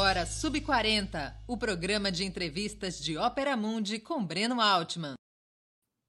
[0.00, 5.12] agora Sub40, o programa de entrevistas de Ópera Mundi com Breno Altman.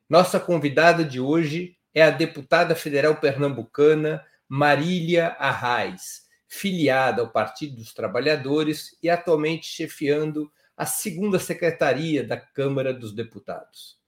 [0.10, 7.94] Nossa convidada de hoje é a deputada federal pernambucana Marília Arraes, filiada ao Partido dos
[7.94, 14.00] Trabalhadores e atualmente chefiando a segunda secretaria da Câmara dos Deputados.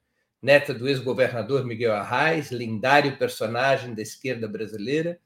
[0.41, 5.19] Neta do ex-governador Miguel Arraes, lendário personagem da esquerda brasileira,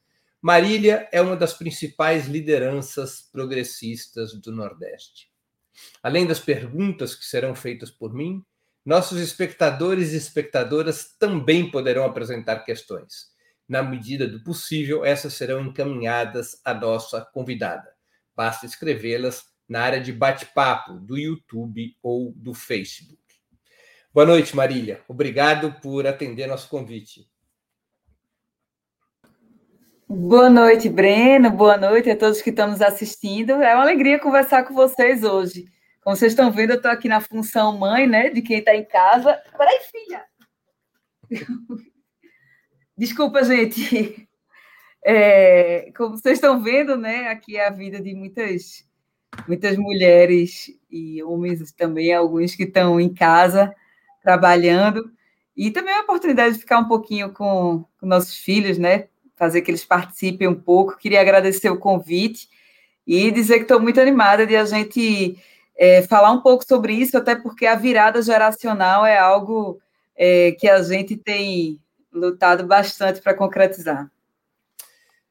[0.47, 5.29] Marília é uma das principais lideranças progressistas do Nordeste.
[6.01, 8.41] Além das perguntas que serão feitas por mim,
[8.85, 13.25] nossos espectadores e espectadoras também poderão apresentar questões.
[13.67, 17.91] Na medida do possível, essas serão encaminhadas à nossa convidada.
[18.33, 23.21] Basta escrevê-las na área de bate-papo do YouTube ou do Facebook.
[24.13, 25.03] Boa noite, Marília.
[25.09, 27.29] Obrigado por atender nosso convite.
[30.09, 31.51] Boa noite, Breno.
[31.51, 33.51] Boa noite a todos que estão nos assistindo.
[33.61, 35.65] É uma alegria conversar com vocês hoje.
[36.01, 38.29] Como vocês estão vendo, eu estou aqui na função mãe, né?
[38.29, 39.37] De quem está em casa.
[39.57, 40.23] Peraí, filha.
[42.97, 44.29] Desculpa, gente.
[45.03, 47.27] É, como vocês estão vendo, né?
[47.27, 48.87] Aqui é a vida de muitas,
[49.45, 53.75] muitas mulheres e homens também, alguns que estão em casa
[54.23, 55.11] trabalhando.
[55.55, 59.09] E também é a oportunidade de ficar um pouquinho com, com nossos filhos, né?
[59.37, 60.97] Fazer que eles participem um pouco.
[60.97, 62.49] Queria agradecer o convite
[63.05, 65.37] e dizer que estou muito animada de a gente
[65.77, 69.79] é, falar um pouco sobre isso, até porque a virada geracional é algo
[70.15, 71.79] é, que a gente tem
[72.11, 74.09] lutado bastante para concretizar.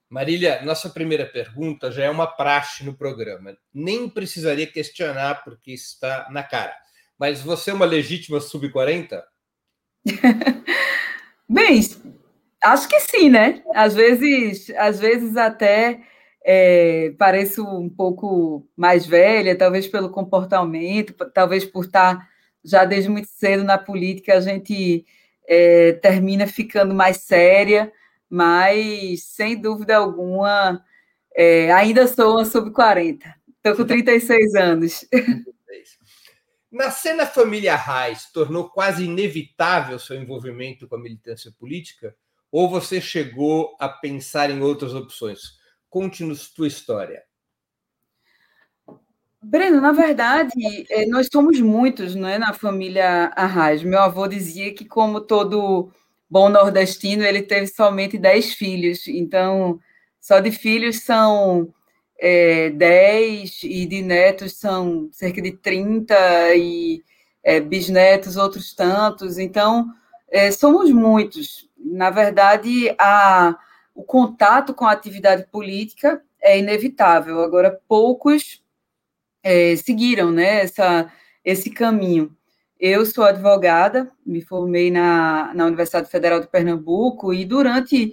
[0.09, 3.57] Marília, nossa primeira pergunta já é uma praxe no programa.
[3.75, 6.75] Nem precisaria questionar, porque está na cara.
[7.19, 9.23] Mas você é uma legítima sub-40?
[11.49, 11.81] Bem,
[12.73, 13.63] acho que sim, né?
[13.75, 16.01] Às vezes, às vezes até
[16.45, 22.29] é, pareço um pouco mais velha, talvez pelo comportamento, talvez por estar
[22.65, 25.05] já desde muito cedo na política, a gente
[25.49, 27.93] é, termina ficando mais séria,
[28.29, 30.85] mas sem dúvida alguma,
[31.35, 33.23] é, ainda sou uma sub-40.
[33.57, 35.05] Estou com 36 anos.
[36.71, 36.91] Na
[37.27, 42.15] família Reis tornou quase inevitável seu envolvimento com a militância política?
[42.59, 45.59] Ou você chegou a pensar em outras opções?
[45.91, 47.23] Conte-nos tua história.
[49.43, 53.83] Breno, na verdade, é, nós somos muitos é, na família Arraes.
[53.83, 55.93] Meu avô dizia que, como todo
[56.31, 59.07] bom nordestino, ele teve somente 10 filhos.
[59.07, 59.79] Então,
[60.19, 61.75] só de filhos são
[62.19, 66.17] é, 10 e de netos são cerca de 30
[66.55, 67.03] e
[67.45, 69.37] é, bisnetos outros tantos.
[69.37, 69.93] Então,
[70.31, 71.66] é, somos muitos.
[71.79, 73.57] Na verdade, a,
[73.95, 77.41] o contato com a atividade política é inevitável.
[77.43, 78.63] Agora, poucos
[79.43, 81.11] é, seguiram né, essa,
[81.45, 82.37] esse caminho.
[82.79, 88.13] Eu sou advogada, me formei na, na Universidade Federal de Pernambuco e durante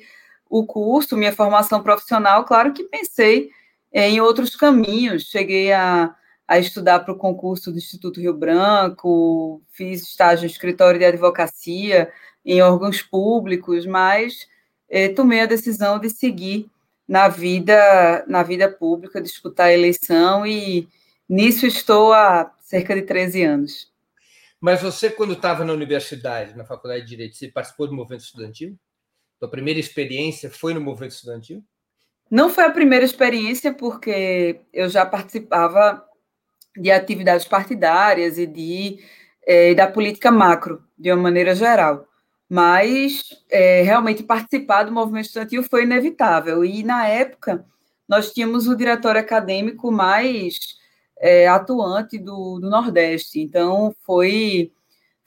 [0.49, 3.49] o curso, minha formação profissional, claro que pensei
[3.91, 5.23] em outros caminhos.
[5.23, 6.15] Cheguei a,
[6.47, 12.11] a estudar para o concurso do Instituto Rio Branco, fiz estágio no escritório de advocacia,
[12.45, 14.47] em órgãos públicos, mas
[14.89, 16.69] eh, tomei a decisão de seguir
[17.07, 20.87] na vida, na vida pública, disputar a eleição e
[21.27, 23.91] Nisso estou há cerca de 13 anos.
[24.59, 28.77] Mas você, quando estava na universidade, na faculdade de Direito, você participou do movimento estudantil?
[29.39, 31.63] Sua primeira experiência foi no movimento estudantil?
[32.29, 36.05] Não foi a primeira experiência, porque eu já participava
[36.77, 38.99] de atividades partidárias e de,
[39.45, 42.07] é, da política macro, de uma maneira geral.
[42.53, 46.63] Mas é, realmente participar do movimento estudantil foi inevitável.
[46.63, 47.65] E, na época,
[48.07, 50.77] nós tínhamos o diretório acadêmico mais
[51.17, 53.39] é, atuante do, do Nordeste.
[53.39, 54.71] Então, foi,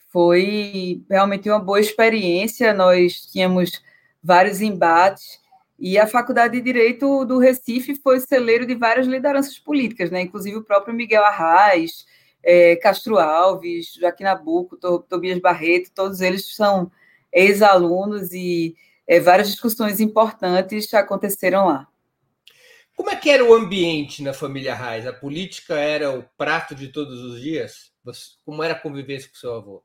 [0.09, 2.73] foi realmente uma boa experiência.
[2.73, 3.83] Nós tínhamos
[4.23, 5.37] vários embates.
[5.77, 10.21] E a Faculdade de Direito do Recife foi celeiro de várias lideranças políticas, né?
[10.21, 12.05] inclusive o próprio Miguel Arraes,
[12.41, 16.89] é, Castro Alves, Joaquim Nabuco, Tobias Barreto, todos eles são
[17.31, 18.75] ex-alunos e
[19.07, 21.87] é, várias discussões importantes aconteceram lá.
[22.95, 25.05] Como é que era o ambiente na família Reis?
[25.05, 27.91] A política era o prato de todos os dias?
[28.43, 29.83] Como era a convivência com seu avô?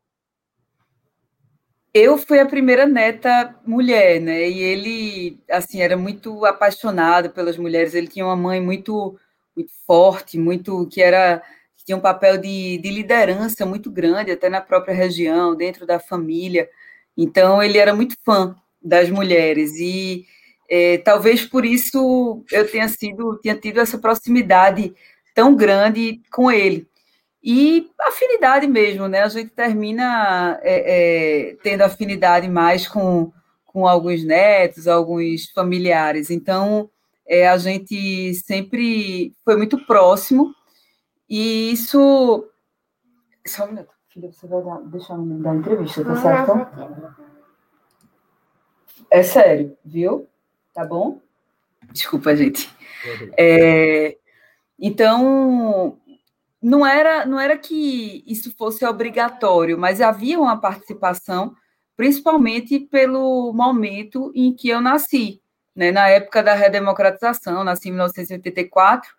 [1.93, 4.49] Eu fui a primeira neta mulher, né?
[4.49, 7.93] E ele, assim, era muito apaixonado pelas mulheres.
[7.93, 9.19] Ele tinha uma mãe muito,
[9.55, 11.43] muito forte, muito que era
[11.77, 16.01] que tinha um papel de, de liderança muito grande, até na própria região, dentro da
[16.01, 16.71] família.
[17.17, 20.27] Então, ele era muito fã das mulheres e
[20.69, 24.95] é, talvez por isso eu tenha sido, tenha tido essa proximidade
[25.35, 26.89] tão grande com ele.
[27.45, 29.23] E afinidade mesmo, né?
[29.23, 33.33] A gente termina é, é, tendo afinidade mais com,
[33.67, 36.31] com alguns netos, alguns familiares.
[36.31, 36.89] Então,
[37.27, 40.55] é, a gente sempre foi muito próximo,
[41.29, 42.49] e isso.
[43.47, 46.53] Só um minuto, filha, você vai dar, deixar no meio da entrevista, tá certo?
[49.11, 50.29] É sério, viu?
[50.75, 51.21] Tá bom?
[51.91, 52.71] Desculpa, gente.
[53.37, 54.17] É,
[54.79, 55.99] então,
[56.61, 61.55] não era, não era que isso fosse obrigatório, mas havia uma participação,
[61.97, 65.43] principalmente pelo momento em que eu nasci,
[65.75, 65.91] né?
[65.91, 69.11] na época da redemocratização, nasci em 1984,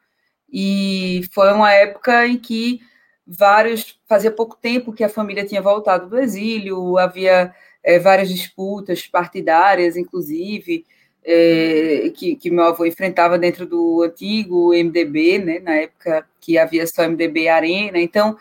[0.52, 2.80] e foi uma época em que
[3.26, 7.54] vários, fazia pouco tempo que a família tinha voltado do exílio, havia
[7.84, 10.86] é, várias disputas partidárias, inclusive,
[11.24, 16.86] é, que, que, meu avô enfrentava dentro do antigo MDB, né, na época que havia
[16.86, 18.00] só MDB Arena.
[18.00, 18.38] Então,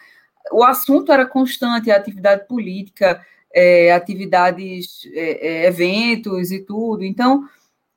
[0.51, 3.25] o assunto era constante, a atividade política,
[3.55, 7.05] é, atividades, é, é, eventos e tudo.
[7.05, 7.45] Então,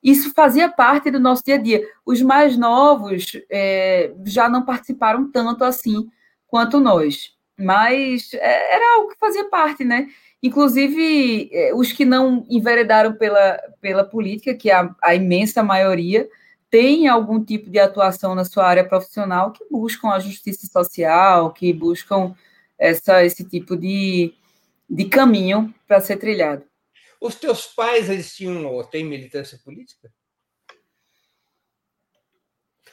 [0.02, 1.82] isso fazia parte do nosso dia a dia.
[2.04, 6.08] Os mais novos é, já não participaram tanto assim
[6.46, 10.08] quanto nós, mas é, era algo que fazia parte, né?
[10.42, 16.28] Inclusive, é, os que não enveredaram pela, pela política, que é a, a imensa maioria,
[16.70, 21.72] tem algum tipo de atuação na sua área profissional que buscam a justiça social, que
[21.72, 22.34] buscam
[22.78, 24.34] essa, esse tipo de,
[24.88, 26.64] de caminho para ser trilhado.
[27.20, 30.12] Os teus pais, eles tinham ou têm militância política?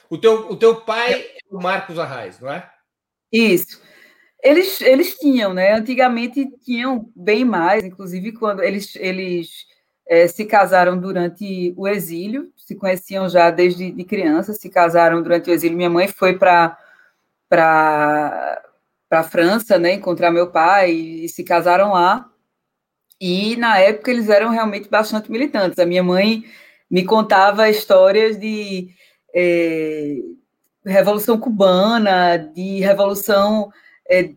[0.08, 2.72] O teu, o teu pai é o Marcos Arraes, não é?
[3.34, 3.82] Isso.
[4.42, 5.72] Eles, eles tinham, né?
[5.72, 9.66] Antigamente tinham bem mais, inclusive quando eles, eles
[10.06, 15.50] é, se casaram durante o exílio, se conheciam já desde de criança, se casaram durante
[15.50, 15.76] o exílio.
[15.76, 16.78] Minha mãe foi para
[17.48, 19.94] para França, né?
[19.94, 22.28] Encontrar meu pai e, e se casaram lá.
[23.20, 25.78] E na época eles eram realmente bastante militantes.
[25.78, 26.44] A minha mãe
[26.90, 28.90] me contava histórias de
[29.34, 30.16] é,
[30.84, 33.70] Revolução Cubana, de Revolução
[34.08, 34.34] é,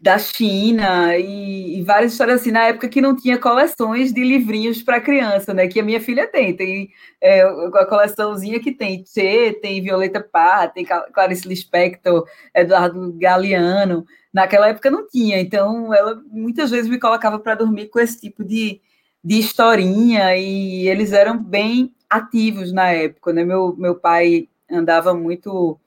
[0.00, 4.82] da China e, e, várias histórias assim, na época que não tinha coleções de livrinhos
[4.82, 5.66] para criança, né?
[5.68, 10.68] Que a minha filha tem, tem é, a coleçãozinha que tem Tchê, tem Violeta Parra,
[10.68, 14.04] tem Clarice Lispector, Eduardo Galeano.
[14.32, 18.44] Naquela época não tinha, então ela muitas vezes me colocava para dormir com esse tipo
[18.44, 18.80] de,
[19.24, 23.44] de historinha e eles eram bem ativos na época, né?
[23.44, 25.78] Meu, meu pai andava muito,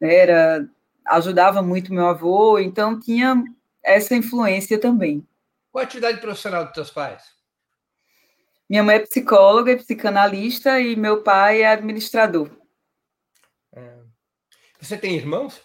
[0.00, 0.68] né, era
[1.06, 3.42] ajudava muito meu avô, então tinha
[3.82, 5.26] essa influência também.
[5.70, 7.22] Qual a atividade profissional dos teus pais?
[8.68, 12.50] Minha mãe é psicóloga e psicanalista e meu pai é administrador.
[13.72, 13.98] É.
[14.80, 15.60] Você tem irmãos?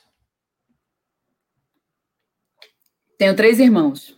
[3.18, 4.18] Tenho três irmãos.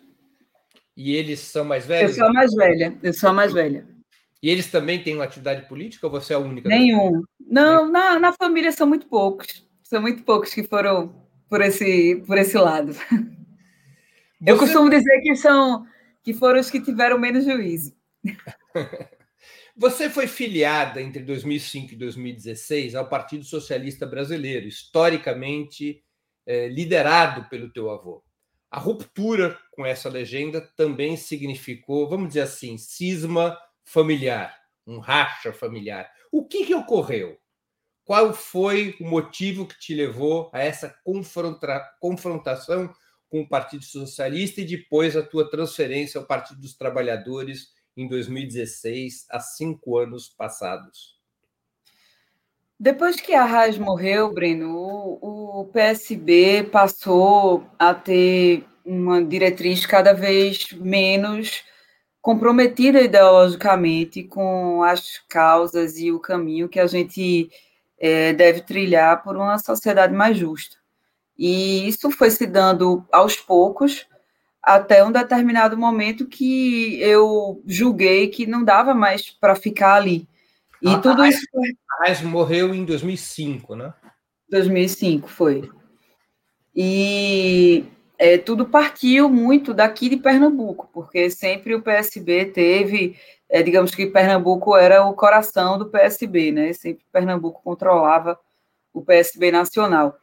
[0.95, 2.12] E eles são mais velhos?
[2.12, 3.00] Eu sou a mais velha.
[3.01, 3.88] Eu sou a mais velha.
[4.41, 6.67] E eles também têm uma atividade política ou você é a única?
[6.67, 7.23] Nenhum.
[7.39, 9.67] Não, na, na família são muito poucos.
[9.83, 11.13] São muito poucos que foram
[11.47, 12.93] por esse, por esse lado.
[14.41, 14.51] Você...
[14.51, 15.85] Eu costumo dizer que são
[16.23, 17.93] que foram os que tiveram menos juízo.
[19.75, 26.04] Você foi filiada entre 2005 e 2016 ao Partido Socialista Brasileiro, historicamente
[26.45, 28.23] eh, liderado pelo teu avô.
[28.69, 33.57] A ruptura com essa legenda também significou, vamos dizer assim, cisma
[33.92, 34.57] familiar,
[34.88, 36.10] um racha familiar.
[36.31, 37.38] O que, que ocorreu?
[38.06, 40.95] Qual foi o motivo que te levou a essa
[42.00, 42.94] confrontação
[43.30, 49.26] com o Partido Socialista e depois a tua transferência ao Partido dos Trabalhadores em 2016,
[49.30, 51.19] há cinco anos passados?
[52.80, 60.14] Depois que a Raiz morreu, Breno, o, o PSB passou a ter uma diretriz cada
[60.14, 61.64] vez menos
[62.21, 67.49] comprometida ideologicamente com as causas e o caminho que a gente
[67.99, 70.78] é, deve trilhar por uma sociedade mais justa.
[71.37, 74.06] E isso foi se dando aos poucos,
[74.61, 80.28] até um determinado momento que eu julguei que não dava mais para ficar ali.
[80.81, 81.45] E a, tudo a, isso.
[82.06, 83.94] A morreu em 2005, né?
[84.49, 85.69] 2005 foi.
[86.75, 87.85] E
[88.21, 93.18] é, tudo partiu muito daqui de Pernambuco, porque sempre o PSB teve
[93.49, 96.71] é, digamos que Pernambuco era o coração do PSB, né?
[96.71, 98.40] Sempre Pernambuco controlava
[98.94, 100.16] o PSB nacional.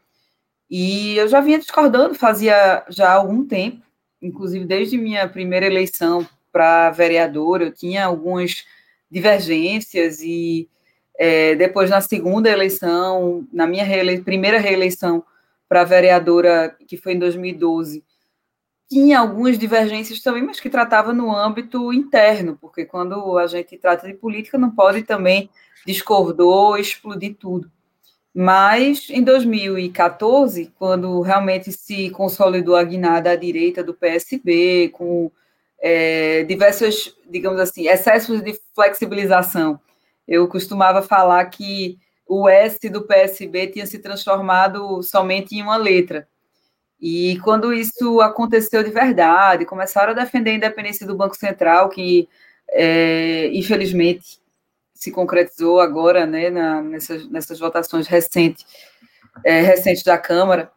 [0.70, 3.82] E eu já vinha discordando, fazia já algum tempo,
[4.22, 8.64] inclusive desde minha primeira eleição para vereador, eu tinha algumas
[9.10, 10.68] divergências e
[11.20, 15.24] É, depois, na segunda eleição, na minha reele primeira reeleição
[15.68, 18.04] para vereadora, que foi em 2012,
[18.88, 24.06] tinha algumas divergências também, mas que tratava no âmbito interno, porque quando a gente trata
[24.06, 25.50] de política, não pode também
[25.86, 27.70] discordou, explodir tudo.
[28.34, 35.30] Mas em 2014, quando realmente se consolidou a guinada à direita do PSB, com
[35.80, 39.80] é, diversos, digamos assim, excessos de flexibilização,
[40.26, 46.28] eu costumava falar que o S do PSB tinha se transformado somente em uma letra.
[47.00, 52.28] E quando isso aconteceu de verdade, começaram a defender a independência do Banco Central, que
[52.70, 54.40] é, infelizmente
[54.92, 58.66] se concretizou agora, né, na, nessas, nessas votações recentes,
[59.44, 60.72] é, recentes da Câmara,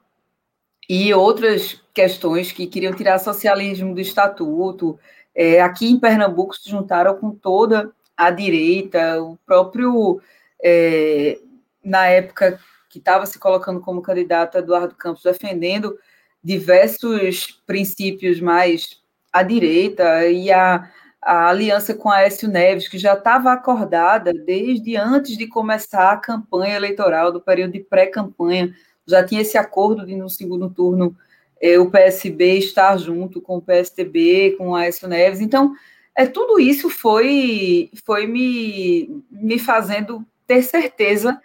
[0.88, 5.00] e outras questões que queriam tirar socialismo do estatuto.
[5.34, 10.22] É, aqui em Pernambuco se juntaram com toda a direita, o próprio,
[10.64, 11.40] é,
[11.84, 15.98] na época que estava se colocando como candidato Eduardo Campos, defendendo
[16.44, 19.02] diversos princípios mais
[19.32, 20.90] à direita, e a,
[21.22, 26.76] a aliança com Aécio Neves, que já estava acordada desde antes de começar a campanha
[26.76, 28.76] eleitoral, do período de pré-campanha,
[29.08, 31.16] já tinha esse acordo de, no segundo turno,
[31.62, 35.40] eh, o PSB estar junto com o PSTB, com o Aécio Neves.
[35.40, 35.74] Então,
[36.16, 41.40] é, tudo isso foi, foi me, me fazendo ter certeza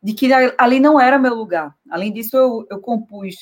[0.00, 1.74] de que ali não era meu lugar.
[1.90, 3.34] Além disso, eu, eu compus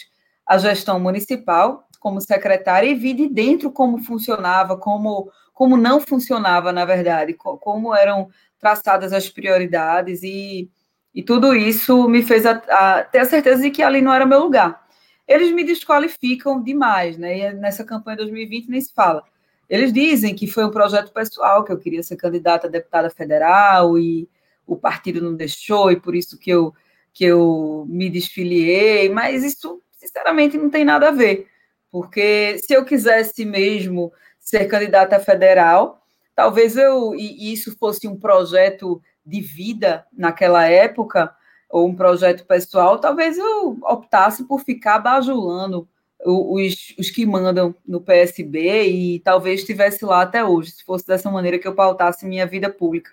[0.46, 6.72] a gestão municipal como secretária e vi de dentro como funcionava, como como não funcionava,
[6.72, 10.70] na verdade, como eram traçadas as prioridades e,
[11.14, 14.24] e tudo isso me fez a, a ter a certeza de que ali não era
[14.24, 14.82] meu lugar.
[15.28, 17.38] Eles me desqualificam demais, né?
[17.38, 19.22] E nessa campanha de 2020 nem se fala.
[19.68, 23.98] Eles dizem que foi um projeto pessoal, que eu queria ser candidata a deputada federal
[23.98, 24.26] e
[24.66, 26.74] o partido não deixou, e por isso que eu,
[27.12, 31.48] que eu me desfiliei, mas isso, sinceramente, não tem nada a ver.
[31.90, 34.12] Porque se eu quisesse mesmo
[34.50, 36.02] ser candidata federal.
[36.34, 41.34] Talvez eu, e isso fosse um projeto de vida naquela época,
[41.68, 45.88] ou um projeto pessoal, talvez eu optasse por ficar bajulando
[46.24, 51.30] os, os que mandam no PSB e talvez estivesse lá até hoje, se fosse dessa
[51.30, 53.12] maneira que eu pautasse minha vida pública.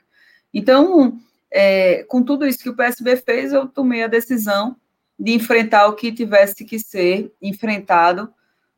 [0.51, 1.19] Então,
[1.51, 4.75] é, com tudo isso que o PSB fez, eu tomei a decisão
[5.19, 8.31] de enfrentar o que tivesse que ser enfrentado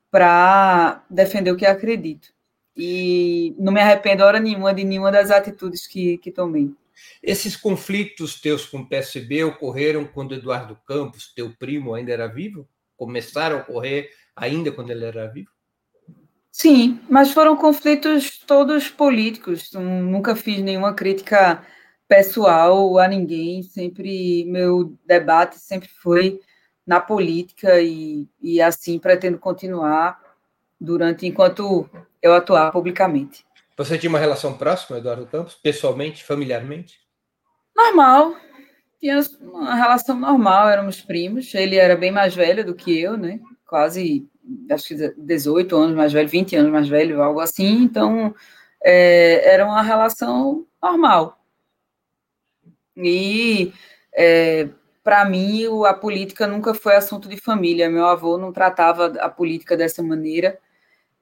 [0.10, 2.30] para defender o que acredito
[2.80, 6.72] e não me arrependo hora nenhuma de nenhuma das atitudes que, que tomei.
[7.22, 12.68] Esses conflitos teus com o PSB ocorreram quando Eduardo Campos, teu primo, ainda era vivo?
[12.96, 15.50] Começaram a ocorrer ainda quando ele era vivo?
[16.52, 19.72] Sim, mas foram conflitos todos políticos.
[19.74, 21.66] Nunca fiz nenhuma crítica
[22.10, 23.62] pessoal a ninguém.
[23.62, 26.42] Sempre meu debate sempre foi
[26.86, 30.20] na política e, e assim pretendo continuar
[30.82, 31.88] durante enquanto
[32.22, 33.46] eu atuar publicamente.
[33.78, 37.00] Você tinha uma relação próxima, Eduardo Campos, pessoalmente, familiarmente?
[37.76, 38.36] Normal.
[39.00, 41.54] Tinha uma relação normal, éramos primos.
[41.54, 43.40] Ele era bem mais velho do que eu, né?
[43.66, 44.28] Quase,
[44.70, 47.84] acho que 18 anos mais velho, 20 anos mais velho, algo assim.
[47.84, 48.36] Então,
[48.84, 51.39] é, era uma relação normal.
[53.08, 53.74] E,
[54.14, 54.70] é,
[55.04, 57.90] para mim, a política nunca foi assunto de família.
[57.90, 60.60] Meu avô não tratava a política dessa maneira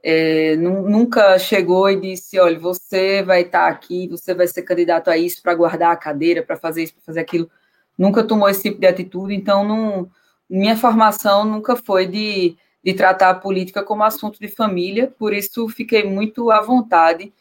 [0.04, 5.10] é, nunca chegou e disse: olha, você vai estar tá aqui, você vai ser candidato
[5.10, 7.50] a isso para guardar a cadeira, para fazer isso, para fazer aquilo.
[7.98, 10.10] Nunca tomou esse tipo de atitude, então não,
[10.50, 15.68] minha formação nunca foi de, de tratar a política como assunto de família, por isso
[15.70, 17.34] fiquei muito à vontade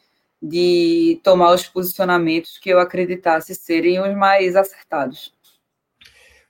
[0.43, 5.33] de tomar os posicionamentos que eu acreditasse serem os mais acertados.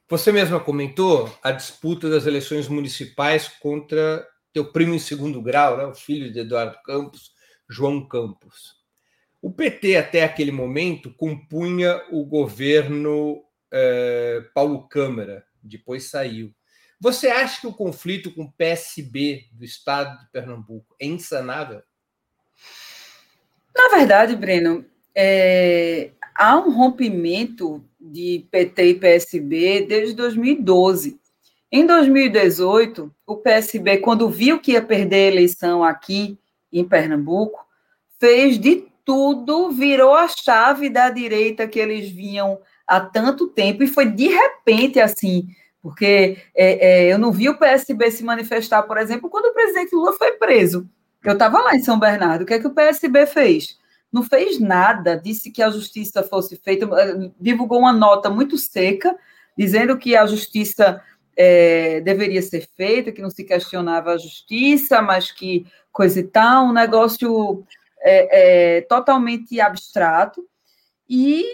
[0.08, 5.84] Você mesma comentou a disputa das eleições municipais contra teu primo em segundo grau, né,
[5.84, 7.32] o filho de Eduardo Campos,
[7.68, 8.76] João Campos.
[9.42, 16.54] O PT, até aquele momento, compunha o governo eh, Paulo Câmara, depois saiu.
[17.00, 21.82] Você acha que o conflito com o PSB do estado de Pernambuco é insanável?
[23.76, 31.20] Na verdade, Breno, é, há um rompimento de PT e PSB desde 2012.
[31.70, 36.38] Em 2018, o PSB, quando viu que ia perder a eleição aqui
[36.72, 37.66] em Pernambuco,
[38.18, 43.88] fez de tudo, virou a chave da direita que eles vinham há tanto tempo, e
[43.88, 45.48] foi de repente assim,
[45.82, 49.94] porque é, é, eu não vi o PSB se manifestar, por exemplo, quando o presidente
[49.94, 50.88] Lula foi preso.
[51.26, 52.42] Eu estava lá em São Bernardo.
[52.42, 53.78] O que é que o PSB fez?
[54.12, 59.14] não fez nada, disse que a justiça fosse feita, eh, divulgou uma nota muito seca,
[59.56, 61.02] dizendo que a justiça
[61.36, 66.66] é, deveria ser feita, que não se questionava a justiça, mas que coisa e tal,
[66.66, 67.64] um negócio
[68.00, 70.46] é, é, totalmente abstrato.
[71.08, 71.44] E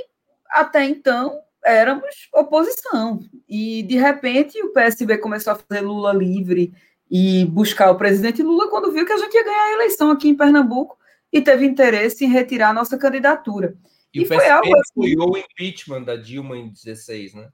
[0.49, 3.21] até então éramos oposição.
[3.49, 6.73] E de repente o PSB começou a fazer Lula livre
[7.15, 10.31] e buscar o presidente Lula quando viu que a gente ia ganhar a eleição aqui
[10.31, 10.97] em Pernambuco
[11.31, 13.77] e teve interesse em retirar a nossa candidatura.
[14.15, 17.51] E, e o PSB algo assim, apoiou o impeachment da Dilma em 16, né?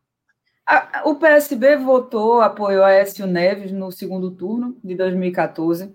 [0.65, 5.93] A, o PSB votou, apoiou a Écio Neves no segundo turno de 2014,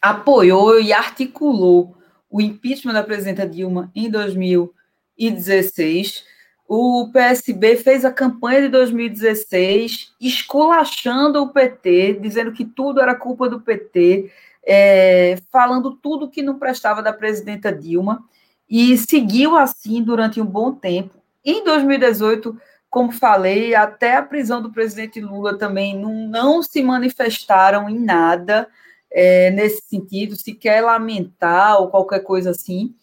[0.00, 1.98] apoiou e articulou
[2.30, 6.24] o impeachment da presidenta Dilma em 2016.
[6.72, 13.48] O PSB fez a campanha de 2016 esculachando o PT, dizendo que tudo era culpa
[13.48, 14.30] do PT,
[14.64, 18.22] é, falando tudo que não prestava da presidenta Dilma,
[18.68, 21.20] e seguiu assim durante um bom tempo.
[21.44, 22.56] Em 2018,
[22.88, 28.68] como falei, até a prisão do presidente Lula também não, não se manifestaram em nada
[29.10, 32.94] é, nesse sentido, sequer lamentar ou qualquer coisa assim.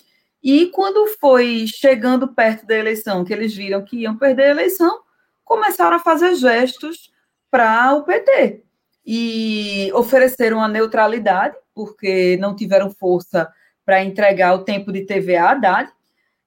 [0.50, 5.01] E quando foi chegando perto da eleição, que eles viram que iam perder a eleição,
[5.44, 7.12] começaram a fazer gestos
[7.51, 8.63] para o PT
[9.06, 13.51] e ofereceram a neutralidade, porque não tiveram força
[13.86, 15.92] para entregar o tempo de TVA a Haddad,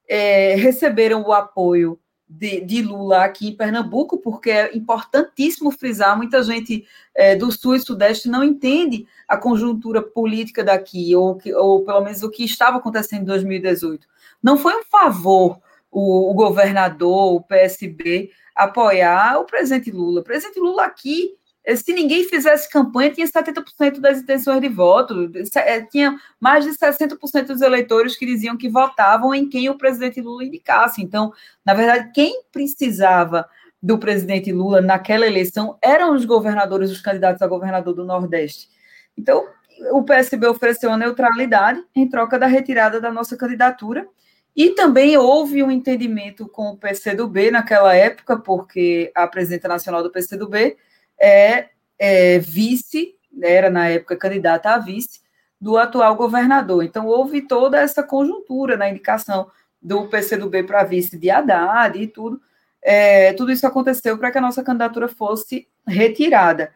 [0.08, 6.42] é, receberam o apoio de, de, Lula aqui em Pernambuco, porque é importantíssimo frisar, muita
[6.44, 11.84] gente é, do Sul e Sudeste não entende a conjuntura política daqui, ou, que, ou
[11.84, 14.06] pelo menos o que estava acontecendo em 2018.
[14.40, 15.60] Não foi um favor
[15.90, 20.20] o, o governador, o PSB, apoiar o presidente Lula.
[20.20, 21.36] O presidente Lula aqui
[21.76, 27.46] se ninguém fizesse campanha, tinha 70% das intenções de voto, é, tinha mais de 60%
[27.46, 31.02] dos eleitores que diziam que votavam em quem o presidente Lula indicasse.
[31.02, 31.32] Então,
[31.64, 33.48] na verdade, quem precisava
[33.82, 38.68] do presidente Lula naquela eleição eram os governadores, os candidatos a governador do Nordeste.
[39.16, 39.46] Então,
[39.92, 44.06] o PSB ofereceu a neutralidade em troca da retirada da nossa candidatura.
[44.54, 50.10] E também houve um entendimento com o PCdoB naquela época, porque a presidenta nacional do
[50.10, 50.76] PCdoB
[51.20, 55.20] é, é vice, né, era na época candidata a vice,
[55.60, 56.82] do atual governador.
[56.82, 62.40] Então, houve toda essa conjuntura na indicação do PCdoB para vice de Haddad e tudo.
[62.82, 66.72] É, tudo isso aconteceu para que a nossa candidatura fosse retirada.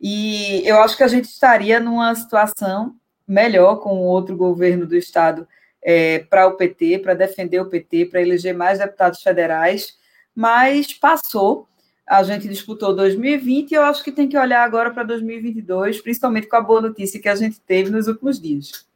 [0.00, 2.94] E eu acho que a gente estaria numa situação
[3.26, 5.48] melhor com outro governo do Estado
[5.82, 9.96] é, para o PT, para defender o PT, para eleger mais deputados federais,
[10.34, 11.66] mas passou
[12.06, 16.46] a gente disputou 2020 e eu acho que tem que olhar agora para 2022, principalmente
[16.46, 18.86] com a boa notícia que a gente teve nos últimos dias.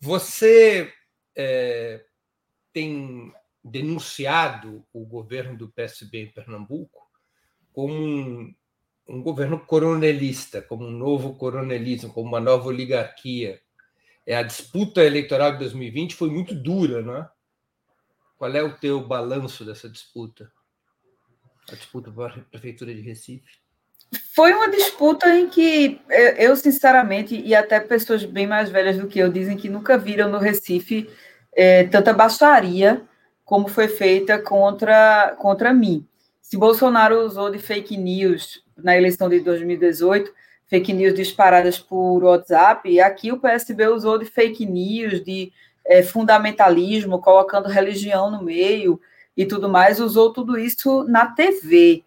[0.00, 0.92] Você
[1.36, 2.04] é,
[2.72, 7.08] tem denunciado o governo do PSB em Pernambuco
[7.72, 8.54] como um,
[9.08, 13.60] um governo coronelista, como um novo coronelismo, como uma nova oligarquia.
[14.26, 17.30] É, a disputa eleitoral de 2020 foi muito dura, não é?
[18.36, 20.50] Qual é o teu balanço dessa disputa?
[21.70, 23.64] A disputa para a Prefeitura de Recife?
[24.34, 26.00] Foi uma disputa em que
[26.38, 30.28] eu, sinceramente, e até pessoas bem mais velhas do que eu, dizem que nunca viram
[30.28, 31.08] no Recife
[31.52, 33.02] é, tanta baixaria
[33.44, 36.06] como foi feita contra, contra mim.
[36.40, 40.32] Se Bolsonaro usou de fake news na eleição de 2018,
[40.66, 45.52] fake news disparadas por WhatsApp, aqui o PSB usou de fake news, de
[45.84, 49.00] é, fundamentalismo, colocando religião no meio,
[49.36, 52.02] e tudo mais, usou tudo isso na TV.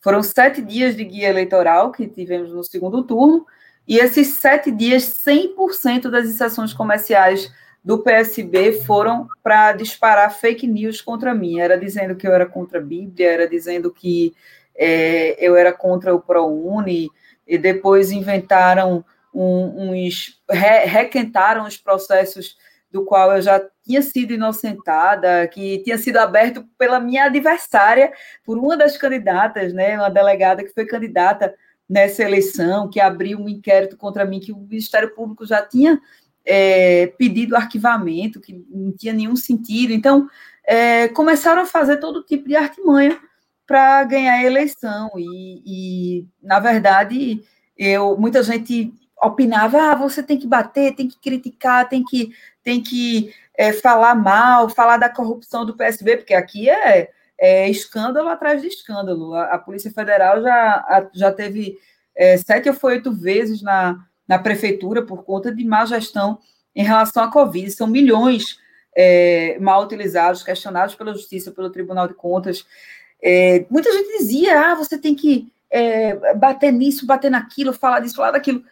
[0.00, 3.46] Foram sete dias de guia eleitoral que tivemos no segundo turno,
[3.86, 7.52] e esses sete dias, 100% das inserções comerciais
[7.84, 11.60] do PSB foram para disparar fake news contra mim.
[11.60, 14.34] Era dizendo que eu era contra a Bíblia, era dizendo que
[14.74, 17.10] é, eu era contra o ProUni,
[17.46, 20.40] e depois inventaram um, uns.
[20.50, 22.56] Re, requentaram os processos
[22.90, 28.12] do qual eu já tinha sido inocentada, que tinha sido aberto pela minha adversária,
[28.44, 31.54] por uma das candidatas, né, uma delegada que foi candidata
[31.88, 36.00] nessa eleição, que abriu um inquérito contra mim, que o Ministério Público já tinha
[36.44, 39.92] é, pedido arquivamento, que não tinha nenhum sentido.
[39.92, 40.28] Então,
[40.66, 43.18] é, começaram a fazer todo tipo de artimanha
[43.66, 45.10] para ganhar a eleição.
[45.16, 47.42] E, e, na verdade,
[47.76, 48.92] eu muita gente
[49.26, 52.32] opinava, ah, você tem que bater, tem que criticar, tem que
[52.62, 58.28] tem que é, falar mal, falar da corrupção do PSB, porque aqui é, é escândalo
[58.28, 59.34] atrás de escândalo.
[59.34, 61.78] A, a Polícia Federal já, a, já teve
[62.16, 66.38] é, sete ou oito vezes na, na prefeitura por conta de má gestão
[66.74, 67.70] em relação à Covid.
[67.70, 68.58] São milhões
[68.96, 72.64] é, mal utilizados, questionados pela Justiça, pelo Tribunal de Contas.
[73.22, 78.16] É, muita gente dizia, ah, você tem que é, bater nisso, bater naquilo, falar disso,
[78.16, 78.64] falar daquilo.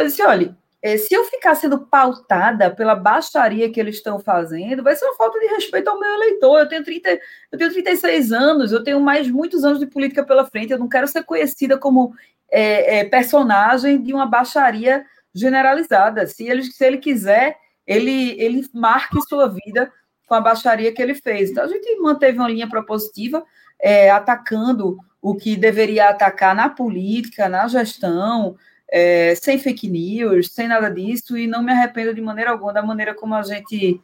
[0.00, 4.82] Eu disse, olha, é, se eu ficar sendo pautada pela baixaria que eles estão fazendo,
[4.82, 6.60] vai ser uma falta de respeito ao meu eleitor.
[6.60, 7.20] Eu tenho, 30,
[7.52, 10.88] eu tenho 36 anos, eu tenho mais muitos anos de política pela frente, eu não
[10.88, 12.14] quero ser conhecida como
[12.50, 16.26] é, é, personagem de uma baixaria generalizada.
[16.26, 19.92] Se ele, se ele quiser, ele, ele marque sua vida
[20.26, 21.50] com a baixaria que ele fez.
[21.50, 23.44] Então, a gente manteve uma linha propositiva,
[23.78, 28.56] é, atacando o que deveria atacar na política, na gestão,
[28.90, 32.82] é, sem fake news, sem nada disso, e não me arrependo de maneira alguma da
[32.82, 34.00] maneira como a gente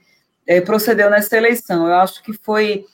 [0.46, 1.86] é, procedeu nessa eleição.
[1.86, 2.84] Eu acho que foi.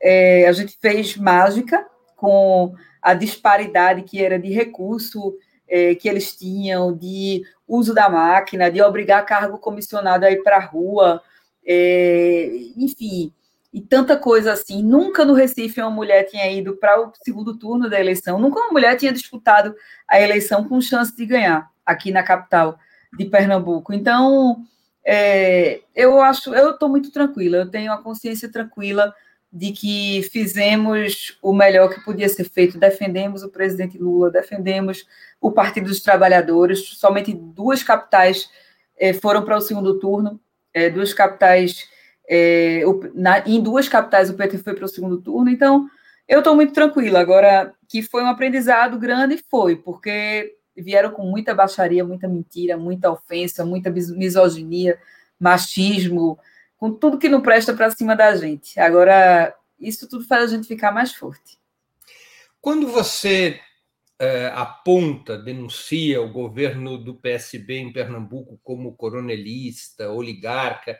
[0.00, 1.86] É, a gente fez mágica
[2.16, 5.36] com a disparidade que era de recurso
[5.68, 10.56] é, que eles tinham, de uso da máquina, de obrigar cargo comissionado a ir para
[10.56, 11.22] a rua,
[11.64, 13.32] é, enfim
[13.72, 14.82] e tanta coisa assim.
[14.82, 18.72] Nunca no Recife uma mulher tinha ido para o segundo turno da eleição, nunca uma
[18.72, 19.74] mulher tinha disputado
[20.06, 22.78] a eleição com chance de ganhar aqui na capital
[23.16, 23.92] de Pernambuco.
[23.92, 24.64] Então,
[25.04, 29.14] é, eu acho, eu estou muito tranquila, eu tenho a consciência tranquila
[29.52, 35.06] de que fizemos o melhor que podia ser feito, defendemos o presidente Lula, defendemos
[35.40, 38.48] o Partido dos Trabalhadores, somente duas capitais
[38.96, 40.40] é, foram para o segundo turno,
[40.72, 41.86] é, duas capitais
[42.34, 45.86] é, o, na, em duas capitais o PT foi para o segundo turno, então
[46.26, 47.20] eu estou muito tranquila.
[47.20, 53.10] Agora, que foi um aprendizado grande, foi, porque vieram com muita baixaria, muita mentira, muita
[53.10, 54.98] ofensa, muita misoginia,
[55.38, 56.38] machismo,
[56.78, 58.80] com tudo que não presta para cima da gente.
[58.80, 61.58] Agora, isso tudo faz a gente ficar mais forte.
[62.62, 63.60] Quando você
[64.18, 70.98] é, aponta, denuncia o governo do PSB em Pernambuco como coronelista, oligarca,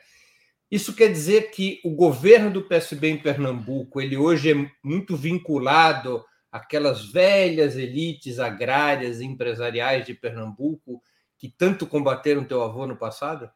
[0.73, 6.25] isso quer dizer que o governo do PSB em Pernambuco, ele hoje é muito vinculado
[6.51, 10.99] àquelas velhas elites agrárias e empresariais de Pernambuco
[11.37, 13.51] que tanto combateram teu avô no passado?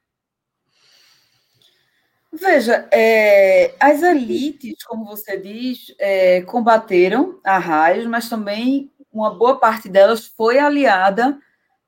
[2.31, 9.59] Veja, é, as elites, como você diz, é, combateram a Arraiz, mas também uma boa
[9.59, 11.39] parte delas foi aliada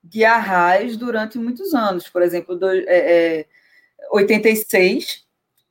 [0.04, 2.10] de Arraiz durante muitos anos.
[2.10, 3.46] Por exemplo, do, é, é
[4.12, 5.26] 86,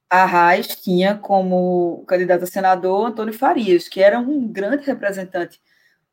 [0.09, 5.61] a Raiz tinha como candidato a senador Antônio Farias, que era um grande representante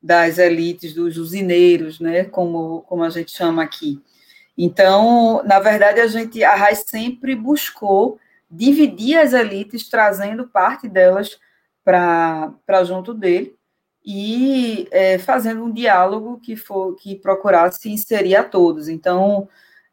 [0.02, 4.00] das elites, dos usineiros, né, como, como a gente chama aqui.
[4.56, 8.18] Então, na verdade, a gente, a Raiz sempre buscou
[8.50, 11.38] dividir as elites, trazendo parte delas
[11.84, 13.56] para junto dele
[14.04, 18.88] e é, fazendo um diálogo que, for, que procurasse inserir a todos.
[18.88, 19.48] Então,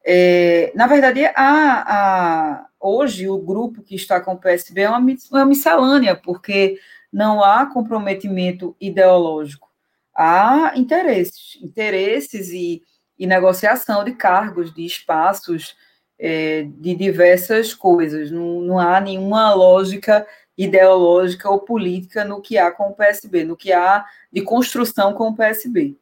[0.06, 5.00] é, na verdade, a, a, hoje o grupo que está com o PSB é uma,
[5.32, 6.78] uma miscelânea, porque
[7.12, 9.70] não há comprometimento ideológico.
[10.16, 12.84] Há interesses, interesses e,
[13.18, 15.76] e negociação de cargos, de espaços,
[16.20, 18.30] é, de diversas coisas.
[18.30, 23.58] Não, não há nenhuma lógica ideológica ou política no que há com o PSB, no
[23.58, 25.98] que há de construção com o PSB.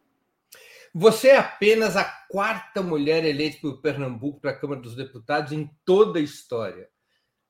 [0.93, 5.69] Você é apenas a quarta mulher eleita por Pernambuco para a Câmara dos Deputados em
[5.85, 6.89] toda a história.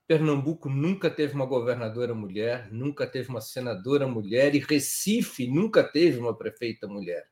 [0.08, 6.20] Pernambuco nunca teve uma governadora mulher, nunca teve uma senadora mulher e Recife nunca teve
[6.20, 7.26] uma prefeita mulher.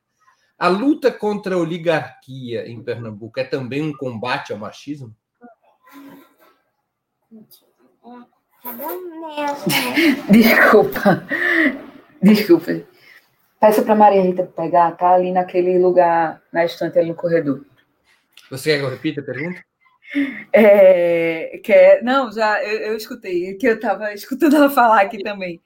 [0.58, 5.14] A luta contra a oligarquia em Pernambuco é também um combate ao machismo?
[10.30, 11.24] Desculpa.
[12.20, 12.89] Desculpa.
[13.60, 17.62] Peça para Maria Rita pegar, tá ali naquele lugar, na estante ali no corredor.
[18.50, 19.62] Você quer que eu repita a pergunta?
[20.50, 25.60] É, quer, não, já eu, eu escutei, que eu estava escutando ela falar aqui também.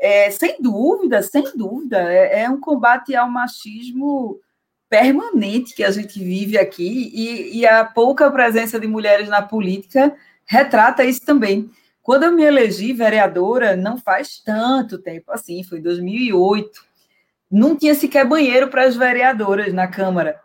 [0.00, 4.40] É, sem dúvida, sem dúvida, é, é, um combate ao machismo
[4.88, 10.14] permanente que a gente vive aqui e, e a pouca presença de mulheres na política
[10.46, 11.68] retrata isso também.
[12.02, 16.91] Quando eu me elegi vereadora, não faz tanto tempo assim, foi em 2008
[17.52, 20.40] não tinha sequer banheiro para as vereadoras na Câmara,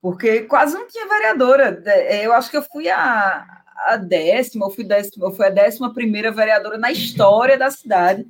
[0.00, 1.82] porque quase não tinha vereadora.
[1.84, 3.44] É, eu acho que eu fui a,
[3.88, 8.24] a décima, eu fui, décima, eu fui a décima primeira vereadora na história da cidade,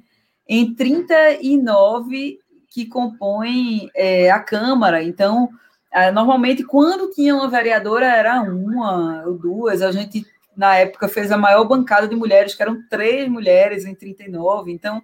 [0.48, 2.38] em 39
[2.70, 5.02] que compõem é, a Câmara.
[5.02, 5.50] Então,
[6.12, 9.80] normalmente, quando tinha uma vereadora, era uma ou duas.
[9.80, 13.94] A gente, na época, fez a maior bancada de mulheres, que eram três mulheres em
[13.94, 14.72] 39.
[14.72, 15.02] Então,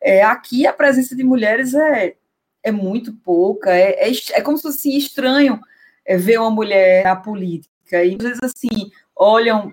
[0.00, 2.16] é, aqui a presença de mulheres é
[2.62, 5.60] é muito pouca, é, é, é como se fosse estranho
[6.04, 8.04] é, ver uma mulher na política.
[8.04, 9.72] E às vezes, assim, olham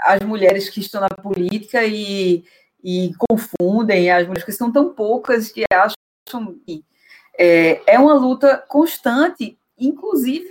[0.00, 2.44] as mulheres que estão na política e,
[2.82, 6.84] e confundem as mulheres que são tão poucas que acham que
[7.38, 10.48] é, é uma luta constante, inclusive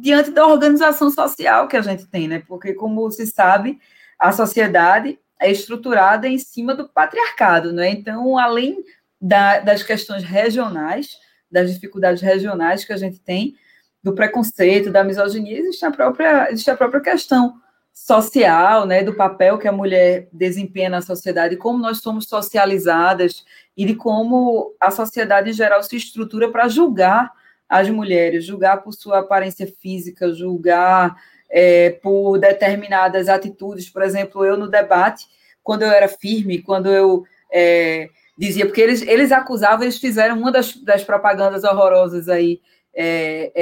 [0.00, 2.42] diante da organização social que a gente tem, né?
[2.46, 3.78] Porque, como se sabe,
[4.18, 7.90] a sociedade é estruturada em cima do patriarcado, né?
[7.90, 8.84] Então, além
[9.20, 11.18] da, das questões regionais,
[11.50, 13.54] das dificuldades regionais que a gente tem,
[14.02, 17.54] do preconceito, da misoginia, existe a própria, existe a própria questão
[17.92, 23.44] social, né, do papel que a mulher desempenha na sociedade, como nós somos socializadas
[23.76, 27.30] e de como a sociedade em geral se estrutura para julgar
[27.68, 31.14] as mulheres, julgar por sua aparência física, julgar
[31.50, 33.88] é, por determinadas atitudes.
[33.90, 35.26] Por exemplo, eu no debate,
[35.62, 40.50] quando eu era firme, quando eu é, dizia, porque eles, eles acusavam, eles fizeram uma
[40.50, 42.60] das, das propagandas horrorosas aí
[42.94, 43.52] é,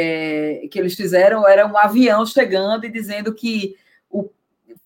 [0.62, 3.76] é que eles fizeram, era um avião chegando e dizendo que
[4.11, 4.31] o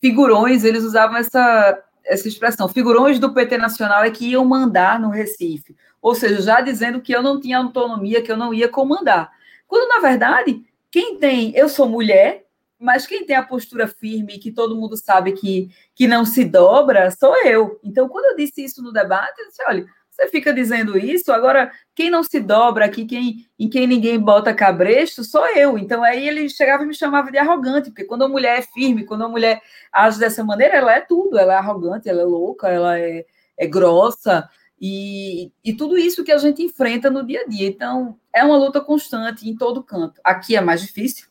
[0.00, 5.10] figurões, eles usavam essa, essa expressão, figurões do PT Nacional é que iam mandar no
[5.10, 5.76] Recife.
[6.02, 9.30] Ou seja, já dizendo que eu não tinha autonomia, que eu não ia comandar.
[9.68, 12.41] Quando, na verdade, quem tem, eu sou mulher,
[12.82, 17.10] mas quem tem a postura firme, que todo mundo sabe que, que não se dobra,
[17.12, 17.78] sou eu.
[17.84, 21.70] Então, quando eu disse isso no debate, eu disse: olha, você fica dizendo isso, agora
[21.94, 25.78] quem não se dobra aqui, quem, em quem ninguém bota cabresto, sou eu.
[25.78, 29.06] Então, aí ele chegava e me chamava de arrogante, porque quando a mulher é firme,
[29.06, 32.68] quando a mulher age dessa maneira, ela é tudo, ela é arrogante, ela é louca,
[32.68, 33.24] ela é,
[33.56, 34.48] é grossa.
[34.80, 37.68] E, e tudo isso que a gente enfrenta no dia a dia.
[37.68, 40.20] Então, é uma luta constante em todo canto.
[40.24, 41.28] Aqui é mais difícil,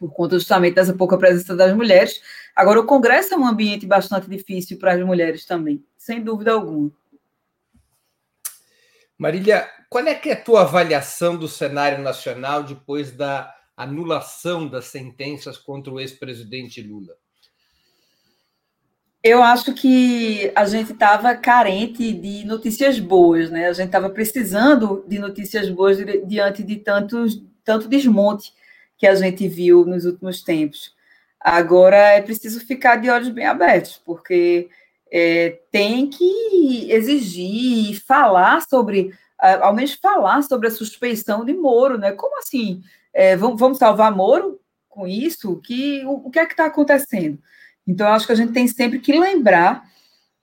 [0.00, 2.22] por conta justamente dessa pouca presença das mulheres.
[2.56, 6.90] Agora, o Congresso é um ambiente bastante difícil para as mulheres também, sem dúvida alguma.
[9.18, 14.86] Marília, qual é, que é a tua avaliação do cenário nacional depois da anulação das
[14.86, 17.14] sentenças contra o ex-presidente Lula?
[19.22, 23.68] Eu acho que a gente estava carente de notícias boas, né?
[23.68, 28.54] A gente estava precisando de notícias boas diante de tantos, tanto desmonte
[29.00, 30.94] que a gente viu nos últimos tempos.
[31.40, 34.68] Agora é preciso ficar de olhos bem abertos, porque
[35.10, 42.12] é, tem que exigir falar sobre, ao menos falar sobre a suspeição de Moro, né?
[42.12, 42.82] Como assim?
[43.14, 45.56] É, vamos, vamos salvar Moro com isso?
[45.64, 47.38] Que, o, o que é que está acontecendo?
[47.86, 49.82] Então, acho que a gente tem sempre que lembrar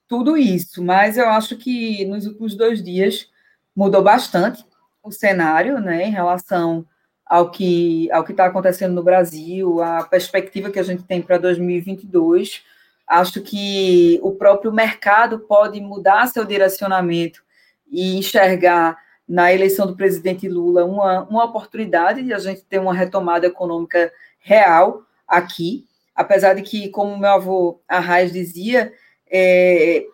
[0.08, 3.28] tudo isso, mas eu acho que nos últimos dois dias
[3.76, 4.64] mudou bastante
[5.00, 6.84] o cenário, né, em relação
[7.28, 11.38] ao que ao que está acontecendo no Brasil, a perspectiva que a gente tem para
[11.38, 12.64] 2022.
[13.06, 17.42] Acho que o próprio mercado pode mudar seu direcionamento
[17.90, 18.96] e enxergar
[19.28, 24.10] na eleição do presidente Lula uma, uma oportunidade de a gente ter uma retomada econômica
[24.38, 28.92] real aqui, apesar de que, como meu avô Arraes dizia,
[29.30, 30.06] é,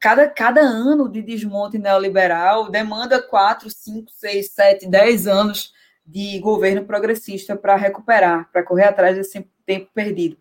[0.00, 5.73] cada, cada ano de desmonte neoliberal demanda quatro, cinco, seis, sete, dez anos
[6.06, 10.36] de governo progressista para recuperar, para correr atrás desse tempo perdido.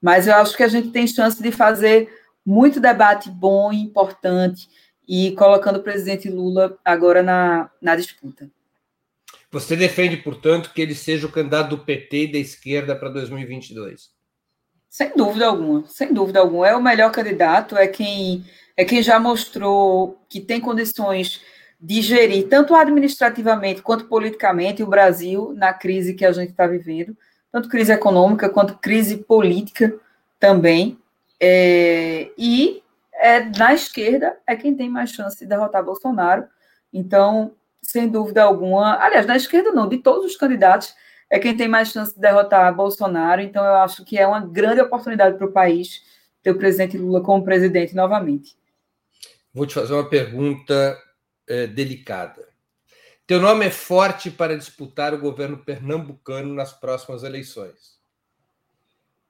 [0.00, 2.08] Mas eu acho que a gente tem chance de fazer
[2.44, 4.68] muito debate bom e importante
[5.08, 8.50] e colocando o presidente Lula agora na, na disputa.
[9.50, 14.10] Você defende, portanto, que ele seja o candidato do PT e da esquerda para 2022?
[14.90, 16.68] Sem dúvida alguma, sem dúvida alguma.
[16.68, 18.44] É o melhor candidato, é quem,
[18.76, 21.40] é quem já mostrou que tem condições
[21.80, 27.16] de gerir, tanto administrativamente quanto politicamente, o Brasil na crise que a gente está vivendo,
[27.52, 29.94] tanto crise econômica quanto crise política
[30.40, 30.98] também.
[31.40, 36.44] É, e é, na esquerda é quem tem mais chance de derrotar Bolsonaro.
[36.92, 40.94] Então, sem dúvida alguma, aliás, na esquerda não, de todos os candidatos,
[41.30, 43.40] é quem tem mais chance de derrotar Bolsonaro.
[43.40, 46.02] Então, eu acho que é uma grande oportunidade para o país
[46.42, 48.56] ter o presidente Lula como presidente novamente.
[49.52, 50.96] Vou te fazer uma pergunta
[51.48, 52.48] é, delicada.
[53.26, 57.96] Teu nome é forte para disputar o governo pernambucano nas próximas eleições.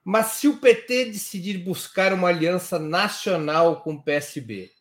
[0.03, 4.71] Mas se o PT decidir buscar uma aliança nacional com o PSB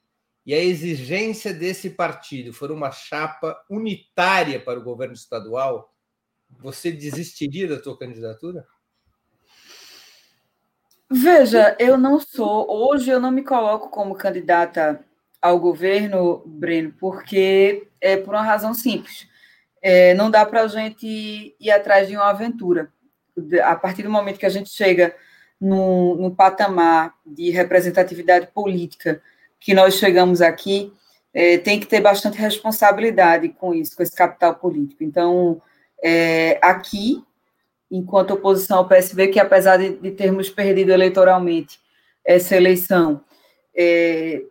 [0.44, 5.92] e a exigência desse partido for uma chapa unitária para o governo estadual,
[6.49, 8.66] você desistiria da tua candidatura?
[11.11, 15.05] Veja, eu não sou, hoje eu não me coloco como candidata
[15.46, 19.28] ao governo, Breno, porque é por uma razão simples.
[19.82, 22.90] É, não dá para a gente ir atrás de uma aventura.
[23.62, 25.14] A partir do momento que a gente chega
[25.61, 29.22] no, no patamar de representatividade política
[29.61, 30.92] que nós chegamos aqui,
[31.32, 35.04] é, tem que ter bastante responsabilidade com isso, com esse capital político.
[35.04, 35.61] Então,
[36.02, 37.22] é, aqui,
[37.90, 41.78] enquanto oposição ao PSB, que apesar de, de termos perdido eleitoralmente,
[42.24, 43.22] essa eleição,
[43.76, 44.42] é,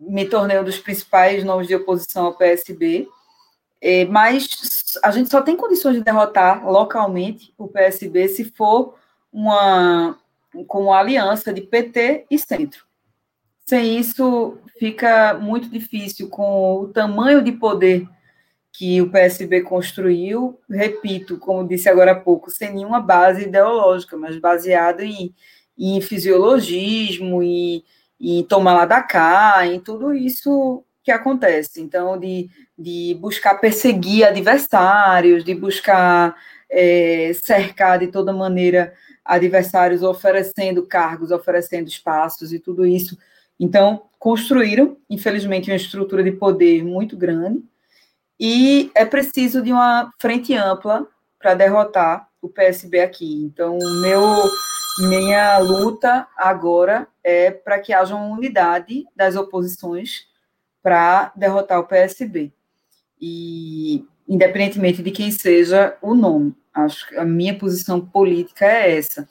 [0.00, 3.08] me tornei um dos principais nomes de oposição ao PSB,
[3.80, 4.48] é, mas
[5.02, 8.94] a gente só tem condições de derrotar localmente o PSB se for
[9.32, 10.18] uma
[10.66, 12.84] com uma aliança de PT e centro.
[13.66, 18.08] Sem isso, fica muito difícil com o tamanho de poder
[18.72, 24.38] que o PSB construiu, repito, como disse agora há pouco, sem nenhuma base ideológica, mas
[24.38, 25.34] baseado em,
[25.76, 27.84] em fisiologismo, e
[28.20, 31.80] em tomar lá da cá, em tudo isso que acontece.
[31.80, 36.36] Então, de, de buscar perseguir adversários, de buscar
[36.70, 38.92] é, cercar de toda maneira
[39.24, 43.16] adversários, oferecendo cargos, oferecendo espaços e tudo isso.
[43.58, 47.62] Então, construíram, infelizmente, uma estrutura de poder muito grande
[48.38, 51.06] e é preciso de uma frente ampla
[51.38, 53.42] para derrotar o PSB aqui.
[53.44, 54.22] Então, meu
[54.98, 60.26] minha luta agora é para que haja uma unidade das oposições
[60.82, 62.52] para derrotar o PSB.
[63.20, 69.28] E, independentemente de quem seja o nome, acho que a minha posição política é essa.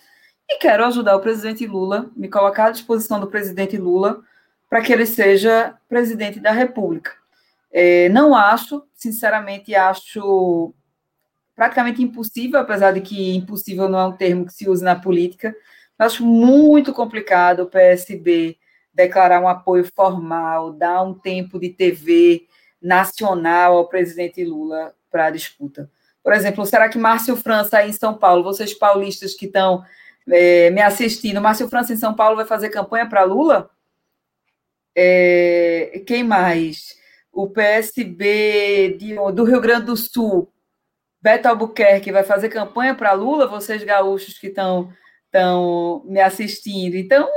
[0.49, 4.21] E quero ajudar o presidente Lula, me colocar à disposição do presidente Lula
[4.69, 7.11] para que ele seja presidente da República.
[7.71, 10.73] É, não acho, sinceramente, acho
[11.57, 15.55] praticamente impossível, apesar de que impossível não é um termo que se usa na política.
[15.97, 18.55] Acho muito complicado o PSB
[18.93, 22.45] declarar um apoio formal, dar um tempo de TV
[22.79, 25.89] nacional ao presidente Lula para a disputa.
[26.23, 29.83] Por exemplo, será que Márcio França aí em São Paulo, vocês paulistas que estão
[30.29, 33.67] é, me assistindo, Márcio França em São Paulo vai fazer campanha para Lula?
[34.95, 36.95] É, quem mais?
[37.31, 40.51] O PSB de, do Rio Grande do Sul
[41.27, 44.93] Beto Albuquerque vai fazer campanha para Lula, vocês gaúchos que estão
[46.05, 46.95] me assistindo.
[46.95, 47.27] Então,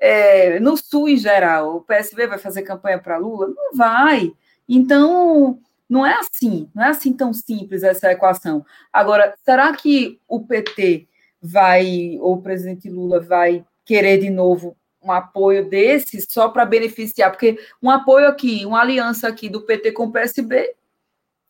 [0.00, 3.48] é, no Sul em geral, o PSB vai fazer campanha para Lula?
[3.48, 4.32] Não vai.
[4.66, 8.64] Então, não é assim, não é assim tão simples essa equação.
[8.90, 11.06] Agora, será que o PT
[11.42, 17.30] vai, ou o presidente Lula vai querer de novo um apoio desse só para beneficiar?
[17.30, 20.77] Porque um apoio aqui, uma aliança aqui do PT com o PSB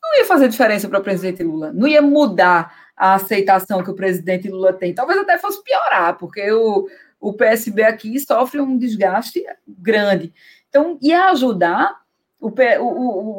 [0.09, 3.95] não ia fazer diferença para o presidente Lula, não ia mudar a aceitação que o
[3.95, 4.93] presidente Lula tem.
[4.93, 10.33] Talvez até fosse piorar, porque o, o PSB aqui sofre um desgaste grande.
[10.67, 11.99] Então, ia ajudar
[12.41, 12.49] o,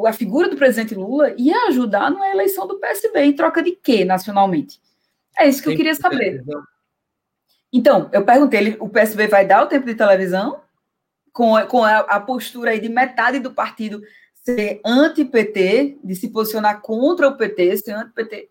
[0.01, 3.71] o, a figura do presidente Lula ia ajudar na eleição do PSB, em troca de
[3.71, 4.79] quê, nacionalmente?
[5.37, 6.43] É isso que eu queria saber.
[7.73, 10.61] Então, eu perguntei, ele, o PSB vai dar o tempo de televisão?
[11.33, 14.01] Com, com a, a postura aí de metade do partido
[14.41, 18.49] ser anti-PT, de se posicionar contra o PT, ser anti-PT.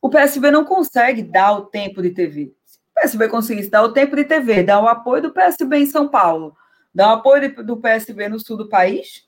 [0.00, 2.52] O PSB não consegue dar o tempo de TV.
[2.64, 5.86] Se o PSB conseguisse dar o tempo de TV, dar o apoio do PSB em
[5.86, 6.56] São Paulo,
[6.94, 9.24] dar o apoio do PSB no sul do país,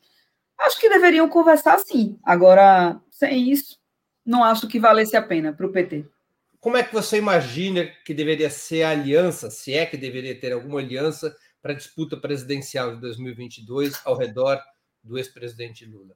[0.59, 2.19] acho que deveriam conversar sim.
[2.23, 3.79] Agora, sem isso,
[4.25, 6.07] não acho que valesse a pena para o PT.
[6.61, 10.53] Como é que você imagina que deveria ser a aliança, se é que deveria ter
[10.53, 14.61] alguma aliança para a disputa presidencial de 2022 ao redor
[15.03, 16.15] do ex-presidente Lula?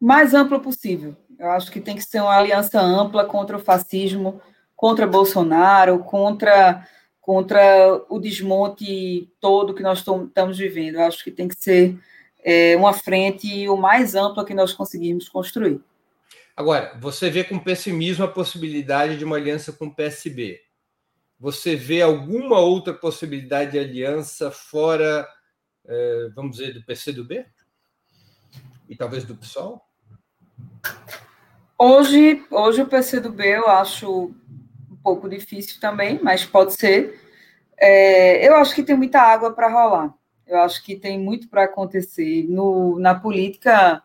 [0.00, 1.16] Mais amplo possível.
[1.38, 4.40] Eu acho que tem que ser uma aliança ampla contra o fascismo,
[4.76, 6.86] contra Bolsonaro, contra,
[7.20, 10.96] contra o desmonte todo que nós estamos vivendo.
[10.96, 11.98] Eu acho que tem que ser
[12.44, 15.80] é, uma frente o mais ampla que nós conseguimos construir.
[16.56, 20.60] Agora, você vê com pessimismo a possibilidade de uma aliança com o PSB.
[21.38, 25.28] Você vê alguma outra possibilidade de aliança fora,
[25.86, 27.46] é, vamos dizer, do PCdoB?
[28.88, 29.84] E talvez do PSOL?
[31.78, 34.34] Hoje, hoje o PCdoB eu acho
[34.90, 37.20] um pouco difícil também, mas pode ser.
[37.76, 40.14] É, eu acho que tem muita água para rolar.
[40.46, 42.46] Eu acho que tem muito para acontecer.
[42.48, 44.02] No, na política,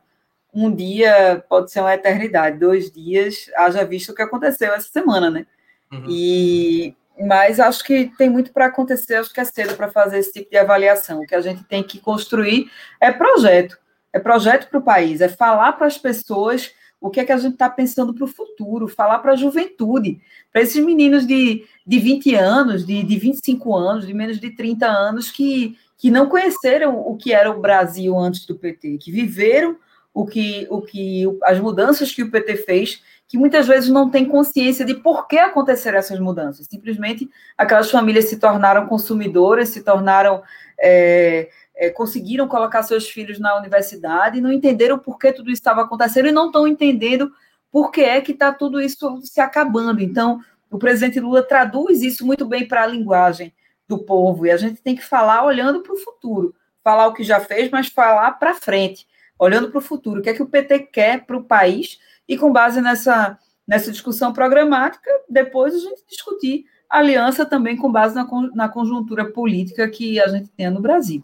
[0.53, 5.31] um dia pode ser uma eternidade, dois dias, haja visto o que aconteceu essa semana,
[5.31, 5.47] né?
[5.91, 6.05] Uhum.
[6.09, 10.33] E, mas acho que tem muito para acontecer, acho que é cedo para fazer esse
[10.33, 11.21] tipo de avaliação.
[11.21, 12.69] O que a gente tem que construir
[12.99, 13.79] é projeto
[14.13, 17.37] é projeto para o país, é falar para as pessoas o que é que a
[17.37, 20.21] gente está pensando para o futuro, falar para a juventude,
[20.53, 24.85] para esses meninos de, de 20 anos, de, de 25 anos, de menos de 30
[24.87, 29.75] anos, que, que não conheceram o que era o Brasil antes do PT, que viveram
[30.13, 34.23] o que, o que as mudanças que o PT fez, que muitas vezes não têm
[34.23, 36.67] consciência de por que aconteceram essas mudanças.
[36.67, 40.41] Simplesmente aquelas famílias se tornaram consumidoras, se tornaram.
[40.79, 45.81] É, é, conseguiram colocar seus filhos na universidade não entenderam por que tudo isso estava
[45.81, 47.31] acontecendo e não estão entendendo
[47.71, 50.01] por que é que está tudo isso se acabando.
[50.01, 53.51] Então, o presidente Lula traduz isso muito bem para a linguagem,
[53.87, 57.23] do povo, e a gente tem que falar olhando para o futuro, falar o que
[57.23, 59.07] já fez, mas falar para frente,
[59.37, 62.37] olhando para o futuro, o que é que o PT quer para o país, e
[62.37, 68.27] com base nessa, nessa discussão programática, depois a gente discutir aliança também com base na,
[68.53, 71.23] na conjuntura política que a gente tem no Brasil.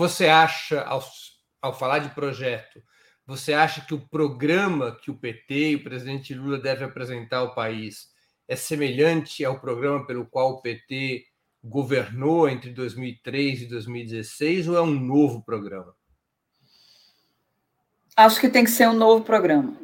[0.00, 1.04] Você acha, ao,
[1.60, 2.82] ao falar de projeto,
[3.26, 7.54] você acha que o programa que o PT e o presidente Lula devem apresentar ao
[7.54, 8.08] país
[8.48, 11.26] é semelhante ao programa pelo qual o PT
[11.62, 15.94] governou entre 2003 e 2016 ou é um novo programa?
[18.16, 19.76] Acho que tem que ser um novo programa.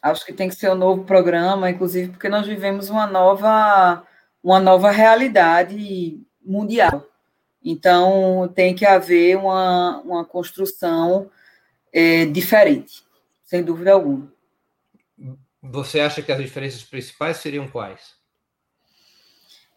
[0.00, 4.06] Acho que tem que ser um novo programa, inclusive porque nós vivemos uma nova,
[4.40, 7.04] uma nova realidade mundial.
[7.64, 11.30] Então, tem que haver uma, uma construção
[11.92, 13.02] é, diferente,
[13.44, 14.30] sem dúvida alguma.
[15.62, 18.14] Você acha que as diferenças principais seriam quais?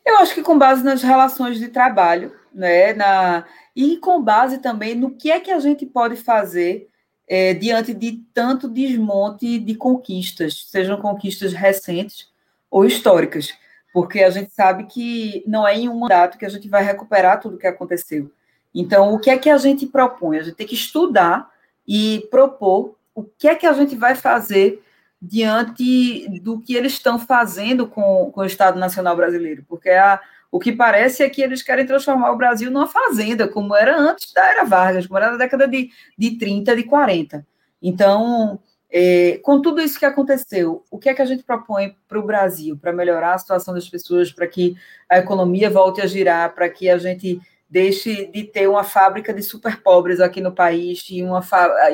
[0.06, 4.96] Eu acho que com base nas relações de trabalho, né, na, e com base também
[4.96, 6.90] no que é que a gente pode fazer
[7.28, 12.30] é, diante de tanto desmonte de conquistas, sejam conquistas recentes
[12.72, 13.54] ou históricas,
[13.98, 17.40] porque a gente sabe que não é em um mandato que a gente vai recuperar
[17.40, 18.32] tudo o que aconteceu.
[18.72, 20.38] Então, o que é que a gente propõe?
[20.38, 21.50] A gente tem que estudar
[21.88, 24.84] e propor o que é que a gente vai fazer
[25.20, 30.22] diante do que eles estão fazendo com, com o Estado Nacional Brasileiro, porque a,
[30.52, 34.32] o que parece é que eles querem transformar o Brasil numa fazenda, como era antes
[34.32, 37.44] da era Vargas, como era na década de, de 30, de 40.
[37.82, 42.20] Então, é, com tudo isso que aconteceu, o que é que a gente propõe para
[42.20, 44.76] o Brasil, para melhorar a situação das pessoas, para que
[45.10, 49.44] a economia volte a girar, para que a gente deixe de ter uma fábrica de
[49.44, 51.44] super pobres aqui no país e, uma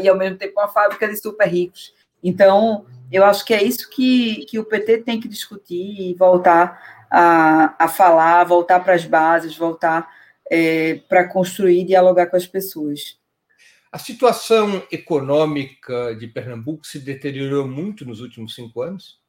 [0.01, 1.93] e ao mesmo tempo uma fábrica de super ricos.
[2.23, 7.05] Então, eu acho que é isso que, que o PT tem que discutir e voltar
[7.09, 10.07] a, a falar, voltar para as bases, voltar
[10.49, 13.17] é, para construir e dialogar com as pessoas.
[13.93, 19.21] A situação econômica de Pernambuco se deteriorou muito nos últimos cinco anos.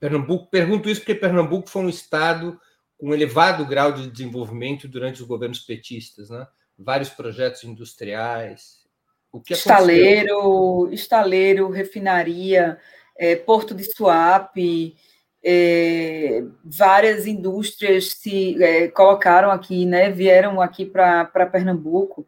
[0.00, 2.58] Pernambuco, pergunto isso porque Pernambuco foi um estado
[2.96, 6.46] com elevado grau de desenvolvimento durante os governos petistas, né?
[6.78, 8.86] Vários projetos industriais.
[9.30, 12.78] O que estaleiro, estaleiro, refinaria,
[13.18, 14.96] é, Porto de Suape,
[15.44, 20.10] é, várias indústrias se é, colocaram aqui, né?
[20.10, 22.26] Vieram aqui para Pernambuco,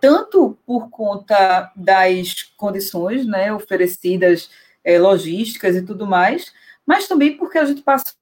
[0.00, 3.52] tanto por conta das condições, né?
[3.52, 4.50] Oferecidas
[4.82, 6.52] é, logísticas e tudo mais,
[6.86, 8.18] mas também porque a gente passou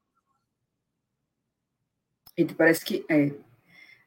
[2.36, 3.32] Eita, parece que é.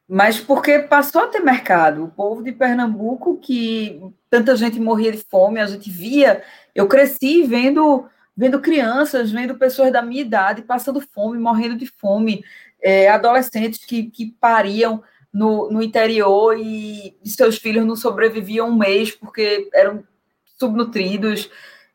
[0.07, 2.03] Mas porque passou a ter mercado.
[2.03, 6.43] O povo de Pernambuco, que tanta gente morria de fome, a gente via.
[6.75, 12.43] Eu cresci vendo, vendo crianças, vendo pessoas da minha idade passando fome, morrendo de fome,
[12.81, 15.03] é, adolescentes que, que pariam
[15.33, 20.03] no, no interior e, seus filhos não sobreviviam um mês porque eram
[20.57, 21.49] subnutridos.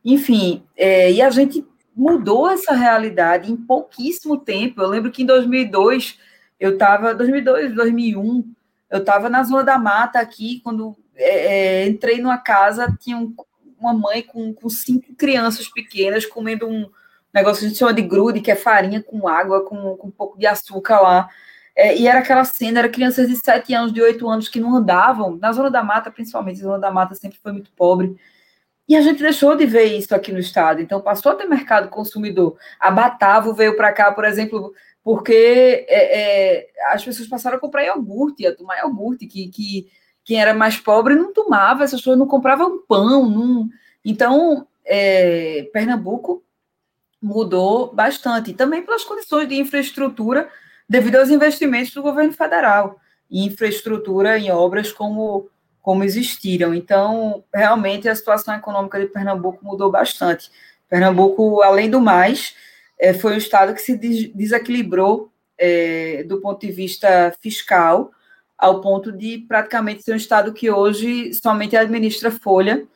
[0.04, 4.80] Enfim, é, e a gente mudou essa realidade em pouquíssimo tempo.
[4.80, 6.18] Eu lembro que em 2002,
[6.58, 8.54] eu estava, 2002, 2001,
[8.90, 13.34] eu estava na Zona da Mata aqui, quando é, é, entrei numa casa, tinha um,
[13.78, 16.88] uma mãe com, com cinco crianças pequenas comendo um
[17.32, 20.12] negócio que a gente chama de grude, que é farinha com água, com, com um
[20.12, 21.28] pouco de açúcar lá.
[21.76, 24.76] É, e era aquela cena, era crianças de 7 anos, de 8 anos que não
[24.76, 28.16] andavam, na Zona da Mata, principalmente, a Zona da Mata sempre foi muito pobre.
[28.88, 30.80] E a gente deixou de ver isso aqui no estado.
[30.80, 32.56] Então, passou a ter mercado consumidor.
[32.78, 34.72] A Batavo veio para cá, por exemplo,
[35.02, 39.88] porque é, é, as pessoas passaram a comprar iogurte, a tomar iogurte, que, que
[40.24, 43.28] quem era mais pobre não tomava, essas pessoas não compravam pão.
[43.28, 43.68] Não...
[44.04, 46.44] Então, é, Pernambuco
[47.20, 48.52] mudou bastante.
[48.52, 50.48] Também pelas condições de infraestrutura,
[50.88, 52.98] devido aos investimentos do governo federal.
[53.30, 55.50] infraestrutura em obras como
[55.84, 56.72] como existiram.
[56.74, 60.50] Então, realmente, a situação econômica de Pernambuco mudou bastante.
[60.88, 62.56] Pernambuco, além do mais,
[62.98, 63.94] é, foi um estado que se
[64.34, 68.10] desequilibrou é, do ponto de vista fiscal,
[68.56, 72.86] ao ponto de praticamente ser um estado que hoje somente administra folha,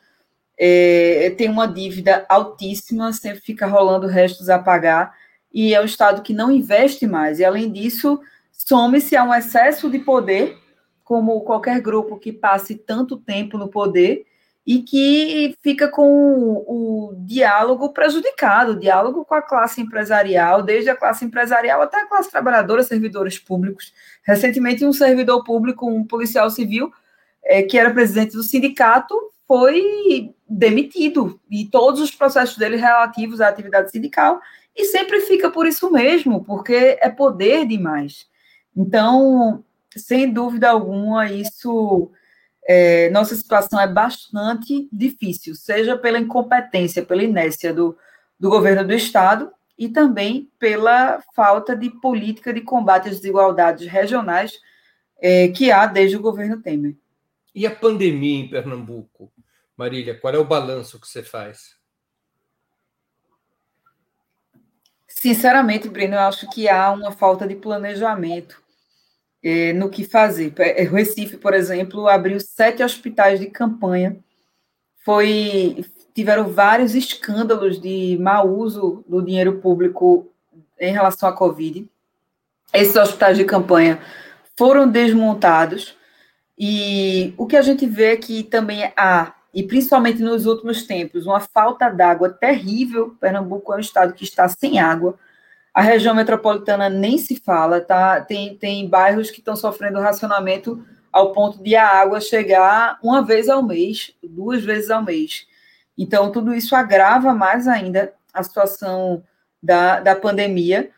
[0.58, 5.14] é, tem uma dívida altíssima, sempre fica rolando restos a pagar,
[5.52, 7.38] e é um estado que não investe mais.
[7.38, 8.20] E, além disso,
[8.52, 10.56] some-se a um excesso de poder
[11.02, 14.26] como qualquer grupo que passe tanto tempo no poder
[14.66, 20.90] e que fica com o, o, diálogo prejudicado, o diálogo com a classe empresarial, desde
[20.90, 23.94] a classe empresarial até a classe trabalhadora, servidores públicos.
[24.22, 26.92] Recentemente, um servidor público, um policial civil,
[27.42, 29.14] é, que era presidente do sindicato,
[29.46, 34.38] foi demitido, e todos os processos dele relativos à atividade sindical,
[34.78, 38.26] e sempre fica por isso mesmo, porque é poder demais.
[38.76, 39.64] Então,
[39.96, 42.12] sem dúvida alguma, isso
[42.64, 47.98] é, nossa situação é bastante difícil, seja pela incompetência, pela inércia do,
[48.38, 54.60] do governo do Estado e também pela falta de política de combate às desigualdades regionais
[55.20, 56.94] é, que há desde o governo Temer.
[57.52, 59.32] E a pandemia em Pernambuco?
[59.76, 61.77] Marília, qual é o balanço que você faz?
[65.20, 68.62] Sinceramente, Breno, eu acho que há uma falta de planejamento
[69.42, 70.54] é, no que fazer.
[70.58, 74.16] É, o Recife, por exemplo, abriu sete hospitais de campanha.
[75.04, 80.30] Foi, tiveram vários escândalos de mau uso do dinheiro público
[80.78, 81.90] em relação à Covid.
[82.72, 84.00] Esses hospitais de campanha
[84.56, 85.96] foram desmontados
[86.56, 91.26] e o que a gente vê é que também há, e principalmente nos últimos tempos,
[91.26, 93.16] uma falta d'água terrível.
[93.20, 95.18] Pernambuco é um estado que está sem água.
[95.72, 98.20] A região metropolitana nem se fala, tá?
[98.20, 103.48] Tem, tem bairros que estão sofrendo racionamento ao ponto de a água chegar uma vez
[103.48, 105.46] ao mês, duas vezes ao mês.
[105.96, 109.22] Então, tudo isso agrava mais ainda a situação
[109.62, 110.90] da, da pandemia.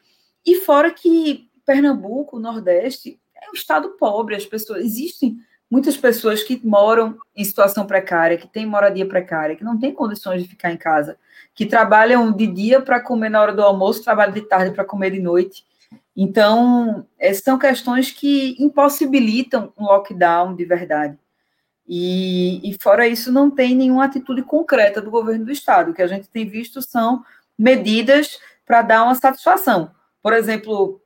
[0.45, 5.39] E fora que Pernambuco, Nordeste, é um estado pobre, as pessoas existem
[5.71, 10.43] muitas pessoas que moram em situação precária, que têm moradia precária, que não têm condições
[10.43, 11.17] de ficar em casa,
[11.55, 15.11] que trabalham de dia para comer na hora do almoço, trabalham de tarde para comer
[15.11, 15.65] de noite.
[16.17, 17.07] Então,
[17.43, 21.17] são questões que impossibilitam um lockdown de verdade.
[21.87, 25.91] E, e, fora isso, não tem nenhuma atitude concreta do governo do Estado.
[25.91, 27.25] O que a gente tem visto são
[27.59, 29.91] medidas para dar uma satisfação.
[30.23, 31.01] Por exemplo,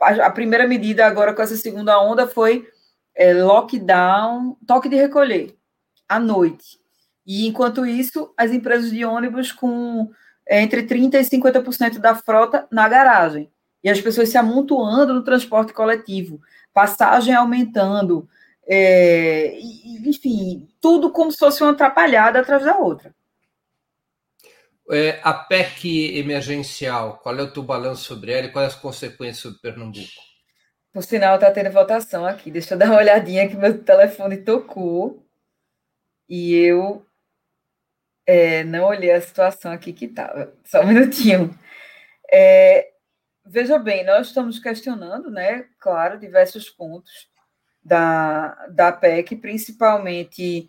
[0.00, 2.68] a, a primeira medida agora com essa segunda onda foi
[3.16, 5.56] é, lockdown, toque de recolher
[6.08, 6.78] à noite.
[7.26, 10.10] E enquanto isso, as empresas de ônibus com
[10.46, 13.50] é, entre 30% e 50% da frota na garagem.
[13.82, 16.40] E as pessoas se amontoando no transporte coletivo,
[16.72, 18.28] passagem aumentando,
[18.68, 19.58] é,
[20.04, 23.14] enfim, tudo como se fosse uma atrapalhada atrás da outra.
[24.88, 29.38] É, a PEC emergencial, qual é o teu balanço sobre ela e quais as consequências
[29.38, 30.35] sobre Pernambuco?
[30.96, 32.50] Por sinal, está tendo votação aqui.
[32.50, 35.22] Deixa eu dar uma olhadinha que meu telefone tocou.
[36.26, 37.04] E eu
[38.24, 40.54] é, não olhei a situação aqui que estava.
[40.64, 41.54] Só um minutinho.
[42.32, 42.92] É,
[43.44, 47.28] veja bem, nós estamos questionando, né, claro, diversos pontos
[47.84, 50.66] da, da PEC, principalmente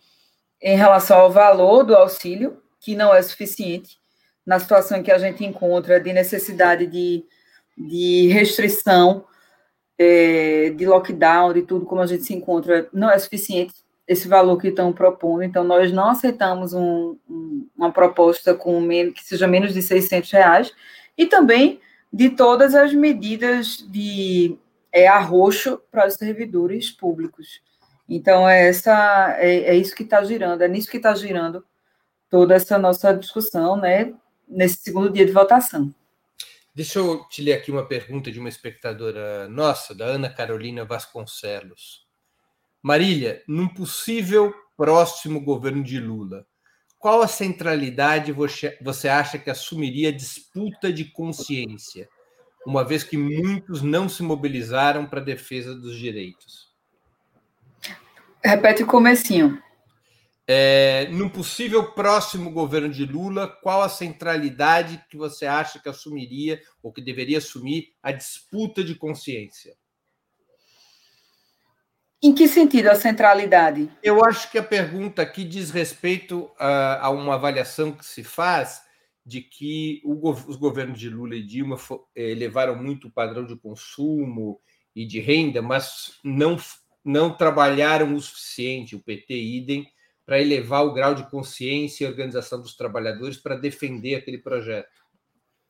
[0.60, 3.96] em relação ao valor do auxílio, que não é suficiente
[4.44, 7.24] na situação que a gente encontra de necessidade de,
[7.78, 9.24] de restrição
[9.98, 13.74] é, de lockdown, de tudo como a gente se encontra, não é suficiente
[14.06, 15.42] esse valor que estão propondo.
[15.42, 20.30] Então, nós não aceitamos um, um, uma proposta com menos, que seja menos de 600
[20.30, 20.72] reais
[21.16, 21.80] e também
[22.10, 24.56] de todas as medidas de
[24.90, 27.60] é, arroxo para os servidores públicos.
[28.08, 31.62] Então, é, essa, é, é isso que está girando, é nisso que está girando
[32.30, 34.14] toda essa nossa discussão, né,
[34.48, 35.92] nesse segundo dia de votação.
[36.78, 42.06] Deixa eu te ler aqui uma pergunta de uma espectadora nossa, da Ana Carolina Vasconcelos.
[42.80, 46.46] Marília, num possível próximo governo de Lula,
[46.96, 52.08] qual a centralidade você acha que assumiria a disputa de consciência,
[52.64, 56.72] uma vez que muitos não se mobilizaram para a defesa dos direitos?
[58.40, 59.60] Repete o comecinho.
[60.50, 66.58] É, no possível próximo governo de Lula, qual a centralidade que você acha que assumiria
[66.82, 69.76] ou que deveria assumir a disputa de consciência?
[72.22, 73.90] Em que sentido a centralidade?
[74.02, 78.80] Eu acho que a pergunta aqui diz respeito a, a uma avaliação que se faz
[79.26, 81.76] de que o, os governos de Lula e Dilma
[82.16, 84.58] elevaram muito o padrão de consumo
[84.96, 86.56] e de renda, mas não,
[87.04, 89.86] não trabalharam o suficiente, o PT idem,
[90.28, 94.90] para elevar o grau de consciência e organização dos trabalhadores para defender aquele projeto.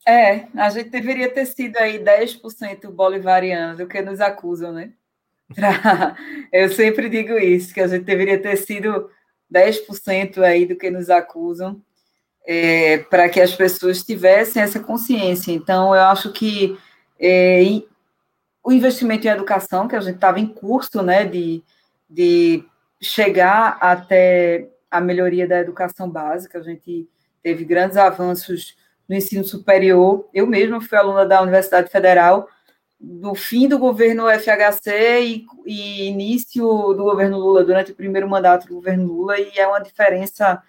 [0.04, 4.90] É, a gente deveria ter sido aí 10% bolivariano do que nos acusam, né?
[5.54, 6.16] Pra...
[6.52, 9.08] Eu sempre digo isso, que a gente deveria ter sido
[9.54, 11.80] 10% aí do que nos acusam,
[12.44, 15.52] é, para que as pessoas tivessem essa consciência.
[15.52, 16.76] Então, eu acho que
[17.20, 17.60] é,
[18.64, 21.62] o investimento em educação, que a gente estava em curso, né, de,
[22.10, 22.64] de
[23.00, 26.58] chegar até a melhoria da educação básica.
[26.58, 27.08] A gente
[27.42, 28.76] teve grandes avanços
[29.08, 30.28] no ensino superior.
[30.32, 32.48] Eu mesma fui aluna da Universidade Federal
[33.00, 38.66] do fim do governo FHC e, e, início do governo Lula, durante o primeiro mandato
[38.66, 40.60] do governo Lula, e é uma diferença,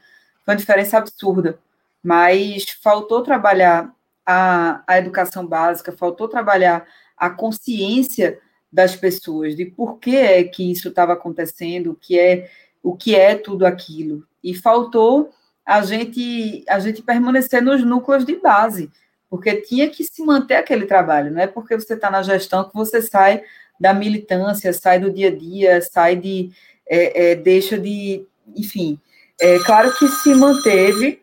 [0.45, 1.57] uma diferença absurda.
[2.03, 3.91] Mas faltou trabalhar
[4.25, 6.85] a, a educação básica, faltou trabalhar
[7.17, 8.39] a consciência
[8.71, 12.49] das pessoas, de por que é que isso estava acontecendo, o que é
[12.81, 14.25] o que é tudo aquilo.
[14.43, 15.31] E faltou
[15.65, 18.91] a gente a gente permanecer nos núcleos de base,
[19.29, 22.73] porque tinha que se manter aquele trabalho, não é porque você está na gestão que
[22.73, 23.43] você sai
[23.79, 26.51] da militância, sai do dia a dia, sai de
[26.87, 28.99] é, é, deixa de, enfim,
[29.39, 31.21] é claro que se manteve,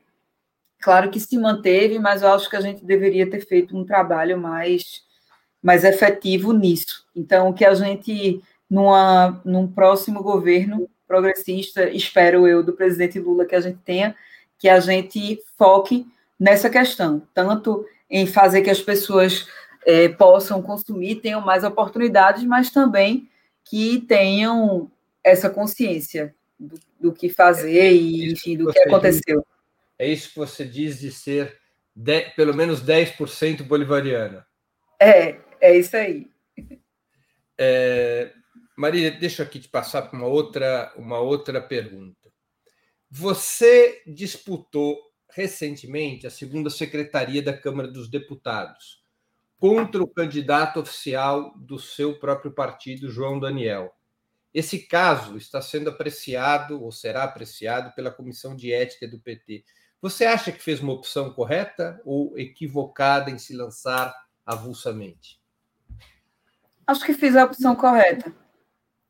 [0.81, 4.39] claro que se manteve, mas eu acho que a gente deveria ter feito um trabalho
[4.39, 5.03] mais
[5.67, 7.05] mais efetivo nisso.
[7.15, 8.41] Então, que a gente,
[8.71, 14.15] numa, num próximo governo progressista, espero eu, do presidente Lula, que a gente tenha,
[14.61, 16.07] que a gente foque
[16.39, 19.49] nessa questão, tanto em fazer que as pessoas
[19.85, 23.29] é, possam consumir, tenham mais oportunidades, mas também
[23.65, 24.89] que tenham
[25.25, 29.39] essa consciência do, do que fazer é e, enfim, do que aconteceu.
[29.41, 29.47] Diz,
[29.99, 31.59] é isso que você diz de ser
[31.93, 34.47] de, pelo menos 10% bolivariana.
[35.01, 36.31] É, é isso aí.
[37.59, 38.33] É,
[39.19, 42.31] deixa eu aqui te passar para uma outra, uma outra pergunta.
[43.11, 44.99] Você disputou
[45.31, 49.03] recentemente a segunda secretaria da Câmara dos Deputados
[49.59, 53.95] contra o candidato oficial do seu próprio partido, João Daniel.
[54.53, 59.65] Esse caso está sendo apreciado ou será apreciado pela Comissão de Ética do PT.
[60.01, 65.41] Você acha que fez uma opção correta ou equivocada em se lançar avulsamente?
[66.87, 68.33] Acho que fiz a opção correta.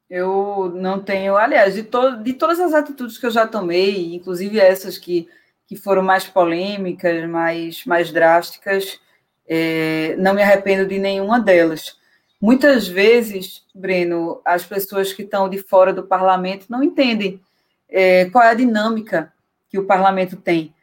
[0.08, 4.58] Eu não tenho, aliás, de, to, de todas as atitudes que eu já tomei, inclusive
[4.58, 5.28] essas que,
[5.66, 9.00] que foram mais polêmicas, mais, mais drásticas,
[9.48, 11.98] é, não me arrependo de nenhuma delas.
[12.40, 17.40] Muitas vezes, Breno, as pessoas que estão de fora do parlamento não entendem
[17.88, 19.32] é, qual é a dinâmica
[19.68, 20.74] que o parlamento tem.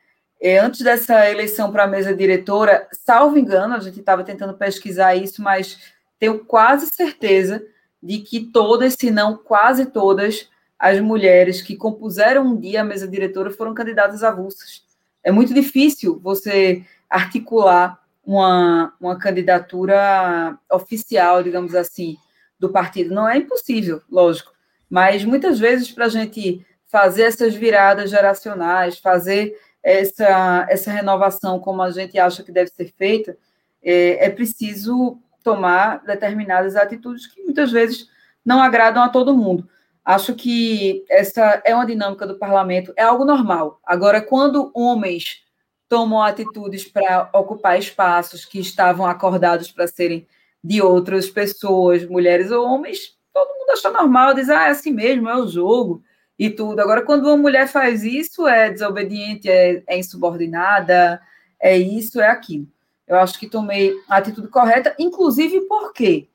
[0.42, 5.16] É, antes dessa eleição para a mesa diretora, salvo engano, a gente estava tentando pesquisar
[5.16, 7.62] isso, mas tenho quase certeza
[8.02, 10.48] de que todas, se não quase todas,
[10.80, 14.84] as mulheres que compuseram um dia a mesa diretora foram candidatas avulsas.
[15.22, 22.16] É muito difícil você articular uma, uma candidatura oficial, digamos assim,
[22.58, 23.14] do partido.
[23.14, 24.54] Não é impossível, lógico,
[24.90, 31.82] mas muitas vezes para a gente fazer essas viradas geracionais, fazer essa, essa renovação como
[31.82, 33.38] a gente acha que deve ser feita,
[33.84, 38.08] é, é preciso tomar determinadas atitudes que muitas vezes
[38.46, 39.68] não agradam a todo mundo.
[40.04, 43.80] Acho que essa é uma dinâmica do parlamento, é algo normal.
[43.86, 45.44] Agora, quando homens
[45.88, 50.28] tomam atitudes para ocupar espaços que estavam acordados para serem
[50.64, 55.30] de outras pessoas, mulheres ou homens, todo mundo acha normal, diz, ah, é assim mesmo,
[55.30, 56.04] é o jogo
[56.38, 56.80] e tudo.
[56.80, 61.22] Agora, quando uma mulher faz isso, é desobediente, é, é insubordinada,
[61.60, 62.68] é isso, é aquilo.
[63.08, 66.30] Eu acho que tomei a atitude correta, inclusive porque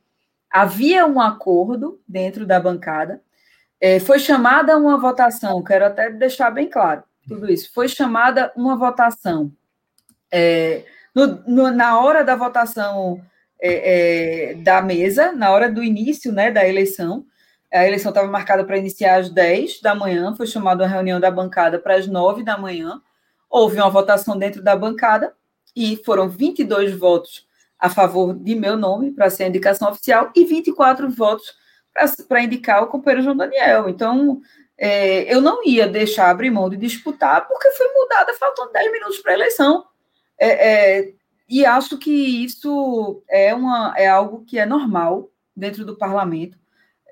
[0.51, 3.23] havia um acordo dentro da bancada,
[3.81, 8.75] é, foi chamada uma votação, quero até deixar bem claro tudo isso, foi chamada uma
[8.75, 9.53] votação.
[10.33, 13.21] É, no, no, na hora da votação
[13.61, 17.27] é, é da mesa, na hora do início né, da eleição,
[17.71, 21.31] a eleição estava marcada para iniciar às 10 da manhã, foi chamada uma reunião da
[21.31, 23.01] bancada para as 9 da manhã,
[23.51, 25.35] houve uma votação dentro da bancada,
[25.75, 27.47] e foram 22 votos
[27.79, 31.55] a favor de meu nome para ser a indicação oficial e 24 votos
[32.29, 33.89] para indicar o companheiro João Daniel.
[33.89, 34.41] Então,
[34.77, 39.19] é, eu não ia deixar abrir mão de disputar, porque foi mudada faltando 10 minutos
[39.19, 39.85] para a eleição.
[40.39, 41.12] É, é,
[41.49, 42.11] e acho que
[42.45, 46.57] isso é, uma, é algo que é normal dentro do parlamento.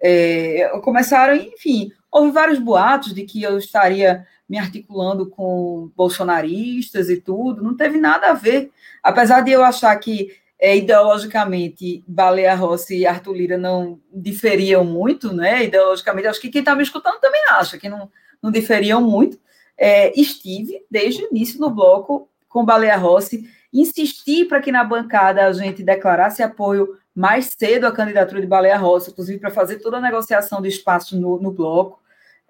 [0.00, 7.20] É, começaram, enfim, houve vários boatos de que eu estaria me articulando com bolsonaristas e
[7.20, 8.70] tudo, não teve nada a ver.
[9.02, 15.32] Apesar de eu achar que é, ideologicamente Baleia Rossi e Arthur Lira não diferiam muito,
[15.32, 15.64] né?
[15.64, 18.10] Ideologicamente, acho que quem está me escutando também acha que não,
[18.42, 19.38] não diferiam muito.
[19.76, 25.44] É, estive desde o início no bloco com Baleia Rossi, insisti para que na bancada
[25.44, 29.98] a gente declarasse apoio mais cedo à candidatura de Baleia Rossi, inclusive para fazer toda
[29.98, 32.00] a negociação de espaço no, no bloco.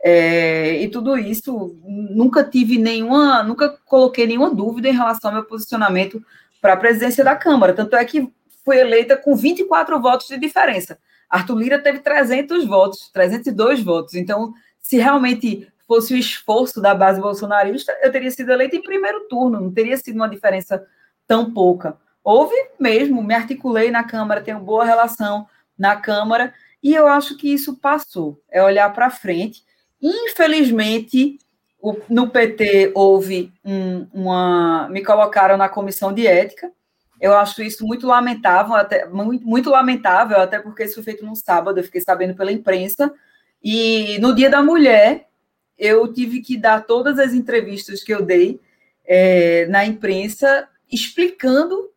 [0.02, 5.44] É, e tudo isso, nunca tive nenhuma, nunca coloquei nenhuma dúvida em relação ao meu
[5.44, 6.22] posicionamento
[6.60, 7.72] para a presidência da Câmara.
[7.72, 8.32] Tanto é que
[8.64, 10.98] fui eleita com 24 votos de diferença.
[11.28, 14.14] Arthur Lira teve 300 votos, 302 votos.
[14.14, 19.28] Então, se realmente fosse o esforço da base bolsonarista, eu teria sido eleita em primeiro
[19.28, 20.84] turno, não teria sido uma diferença
[21.26, 21.96] tão pouca.
[22.22, 25.46] Houve mesmo, me articulei na Câmara, tenho boa relação
[25.78, 28.40] na Câmara, e eu acho que isso passou.
[28.50, 29.62] É olhar para frente
[30.00, 31.38] Infelizmente,
[32.08, 34.88] no PT houve um, uma.
[34.90, 36.70] Me colocaram na comissão de ética,
[37.20, 41.34] Eu acho isso muito lamentável, até muito, muito lamentável, até porque isso foi feito num
[41.34, 43.12] sábado, eu fiquei sabendo pela imprensa.
[43.62, 45.28] E no Dia da Mulher,
[45.78, 48.60] eu tive que dar todas as entrevistas que eu dei
[49.06, 51.90] é, na imprensa explicando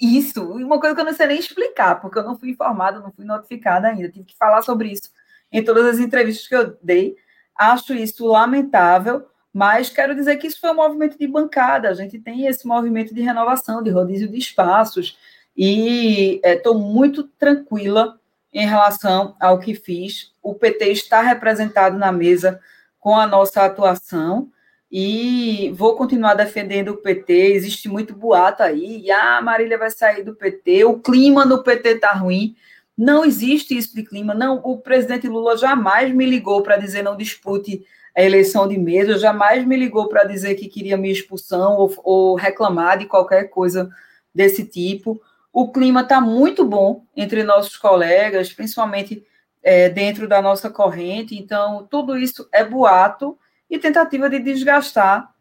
[0.00, 0.42] isso.
[0.52, 3.24] Uma coisa que eu não sei nem explicar, porque eu não fui informada, não fui
[3.24, 4.08] notificada ainda.
[4.08, 5.10] Tive que falar sobre isso
[5.52, 7.16] em todas as entrevistas que eu dei.
[7.60, 11.90] Acho isso lamentável, mas quero dizer que isso foi um movimento de bancada.
[11.90, 15.18] A gente tem esse movimento de renovação, de rodízio de espaços,
[15.54, 18.18] e estou é, muito tranquila
[18.50, 20.32] em relação ao que fiz.
[20.42, 22.58] O PT está representado na mesa
[22.98, 24.50] com a nossa atuação
[24.90, 27.52] e vou continuar defendendo o PT.
[27.52, 32.12] Existe muito boato aí, ah, Marília vai sair do PT, o clima no PT está
[32.12, 32.56] ruim.
[33.00, 34.34] Não existe isso de clima.
[34.34, 37.82] Não, o presidente Lula jamais me ligou para dizer não dispute
[38.14, 42.34] a eleição de mesa, jamais me ligou para dizer que queria minha expulsão ou, ou
[42.34, 43.88] reclamar de qualquer coisa
[44.34, 45.18] desse tipo.
[45.50, 49.24] O clima está muito bom entre nossos colegas, principalmente
[49.62, 51.34] é, dentro da nossa corrente.
[51.34, 53.38] Então, tudo isso é boato
[53.70, 55.32] e tentativa de desgastar,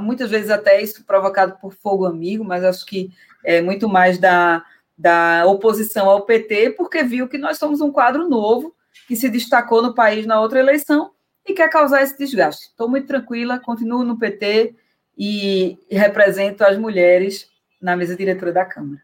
[0.00, 3.10] muitas vezes até isso provocado por fogo amigo, mas acho que
[3.44, 4.64] é muito mais da,
[4.96, 8.74] da oposição ao PT, porque viu que nós somos um quadro novo
[9.06, 11.12] que se destacou no país na outra eleição
[11.46, 12.68] e quer causar esse desgaste.
[12.68, 14.74] Estou muito tranquila, continuo no PT
[15.16, 17.48] e represento as mulheres
[17.80, 19.02] na mesa diretora da Câmara.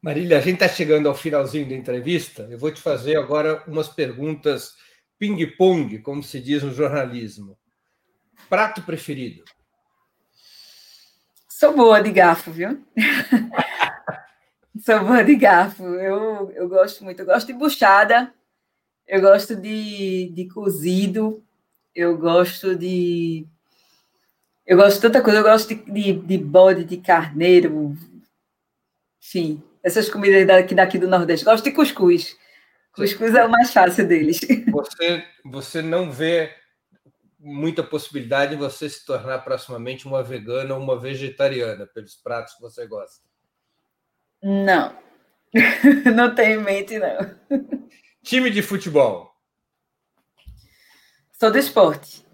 [0.00, 2.48] Marília, a gente está chegando ao finalzinho da entrevista.
[2.50, 4.74] Eu vou te fazer agora umas perguntas
[5.18, 7.58] ping-pong, como se diz no jornalismo.
[8.48, 9.44] Prato preferido?
[11.46, 12.82] Sou boa de garfo, viu?
[14.78, 15.84] Sou boa de garfo.
[15.84, 17.20] Eu, eu gosto muito.
[17.20, 18.32] Eu gosto de buchada,
[19.06, 21.42] eu gosto de, de cozido,
[21.94, 23.46] eu gosto de.
[24.64, 25.40] Eu gosto de tanta coisa.
[25.40, 27.96] Eu gosto de, de, de bode, de carneiro,
[29.20, 31.44] enfim, essas comidas daqui, daqui do Nordeste.
[31.44, 32.36] Gosto de cuscuz.
[32.92, 34.40] Cuscuz é o mais fácil deles.
[34.70, 36.52] Você, você não vê
[37.38, 42.60] muita possibilidade de você se tornar proximamente uma vegana ou uma vegetariana pelos pratos que
[42.60, 43.29] você gosta?
[44.42, 44.96] Não.
[46.14, 47.18] não tenho em mente, não.
[48.22, 49.34] Time de futebol.
[51.38, 52.24] Sou do esporte.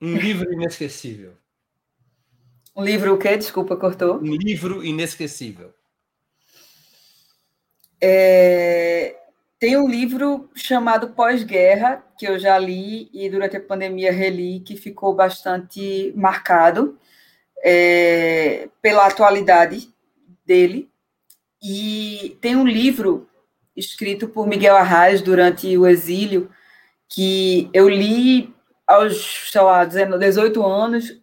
[0.00, 1.36] Um livro inesquecível.
[2.74, 3.36] Um livro o quê?
[3.36, 4.18] Desculpa, cortou.
[4.18, 5.74] Um livro inesquecível.
[8.00, 9.16] É,
[9.58, 14.76] tem um livro chamado Pós-Guerra, que eu já li e durante a pandemia reli, que
[14.76, 16.98] ficou bastante marcado
[17.64, 19.92] é, pela atualidade
[20.44, 20.88] dele.
[21.62, 23.28] E tem um livro
[23.76, 26.50] escrito por Miguel Arraes durante o exílio,
[27.08, 28.54] que eu li
[28.86, 31.20] aos, sei lá, 18 anos,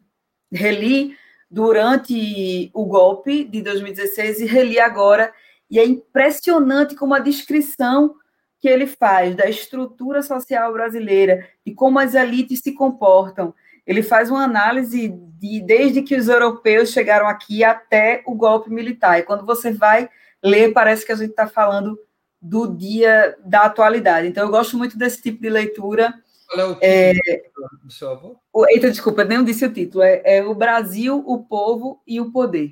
[0.52, 1.18] reli
[1.50, 5.34] durante o golpe de 2016 e reli agora
[5.70, 8.16] e é impressionante como a descrição
[8.60, 13.54] que ele faz da estrutura social brasileira e como as elites se comportam.
[13.86, 19.20] Ele faz uma análise de desde que os europeus chegaram aqui até o golpe militar.
[19.20, 20.10] E quando você vai
[20.44, 21.98] ler, parece que a gente está falando
[22.42, 24.28] do dia da atualidade.
[24.28, 26.14] Então, eu gosto muito desse tipo de leitura.
[26.48, 27.14] Qual é o título é,
[27.84, 28.38] do seu avô?
[28.70, 30.04] Eita, desculpa, nem disse o título.
[30.04, 32.70] É, é O Brasil, o Povo e o Poder.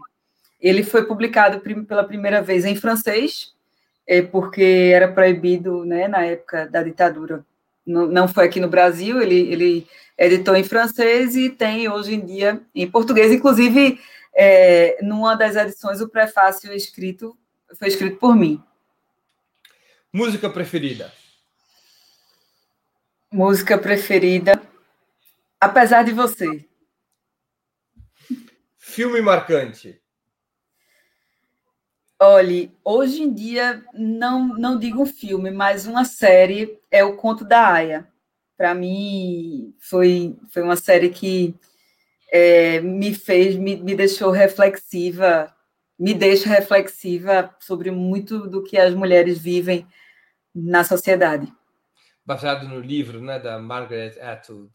[0.61, 3.53] Ele foi publicado pela primeira vez em francês,
[4.07, 7.45] é, porque era proibido né, na época da ditadura.
[7.85, 9.87] Não, não foi aqui no Brasil, ele, ele
[10.17, 13.31] editou em francês e tem hoje em dia em português.
[13.31, 13.99] Inclusive,
[14.35, 17.37] é, numa das edições, o prefácio escrito
[17.77, 18.63] foi escrito por mim.
[20.11, 21.11] Música preferida?
[23.31, 24.61] Música preferida,
[25.59, 26.67] apesar de você.
[28.77, 29.99] Filme marcante?
[32.19, 37.43] Olhe, hoje em dia, não, não digo um filme, mas uma série é O Conto
[37.43, 38.07] da Aya.
[38.63, 41.53] Para mim, foi, foi uma série que
[42.31, 45.53] é, me fez, me, me deixou reflexiva,
[45.99, 49.85] me deixa reflexiva sobre muito do que as mulheres vivem
[50.55, 51.51] na sociedade.
[52.25, 54.71] Baseado no livro né, da Margaret Atwood.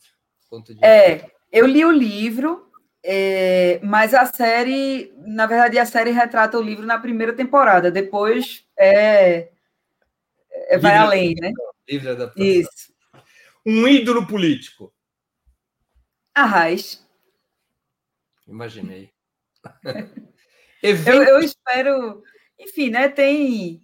[0.83, 2.71] É, eu li o livro,
[3.03, 8.67] é, mas a série, na verdade, a série retrata o livro na primeira temporada, depois
[8.79, 9.49] é,
[10.51, 11.51] é vai além, né?
[11.89, 12.47] Livre adaptação.
[12.47, 12.88] Isso.
[13.65, 14.93] Um ídolo político.
[16.35, 17.05] Arraiz.
[18.47, 19.11] Imaginei.
[20.83, 22.23] eu, eu, espero,
[22.59, 23.09] enfim, né?
[23.09, 23.83] Tem,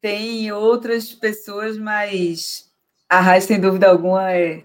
[0.00, 2.70] tem outras pessoas, mas
[3.08, 4.64] Arraiz, sem dúvida alguma, é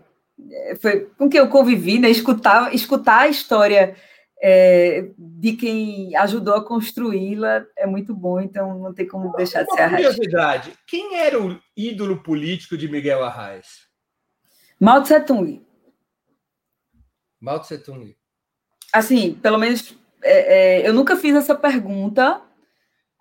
[0.80, 2.10] foi com quem eu convivi, né?
[2.10, 3.96] Escutar, escutar a história
[4.42, 9.72] é, de quem ajudou a construí-la é muito bom, então não tem como deixar de
[9.72, 13.91] ser Uma curiosidade, quem era o ídolo político de Miguel Arraes?
[14.82, 15.64] Mao Tse Tung.
[17.40, 18.18] Mao Tse Tung.
[18.92, 22.42] Assim, pelo menos é, é, eu nunca fiz essa pergunta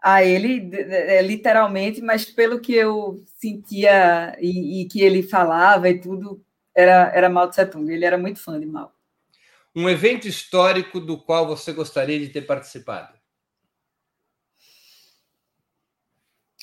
[0.02, 6.00] a ele, é, literalmente, mas pelo que eu sentia e, e, que ele falava e
[6.00, 6.42] tudo,
[6.74, 7.92] era, era Mao Tse Tung.
[7.92, 8.90] Ele era muito fã de Mao.
[9.76, 13.12] Um evento histórico do qual você gostaria de ter participado?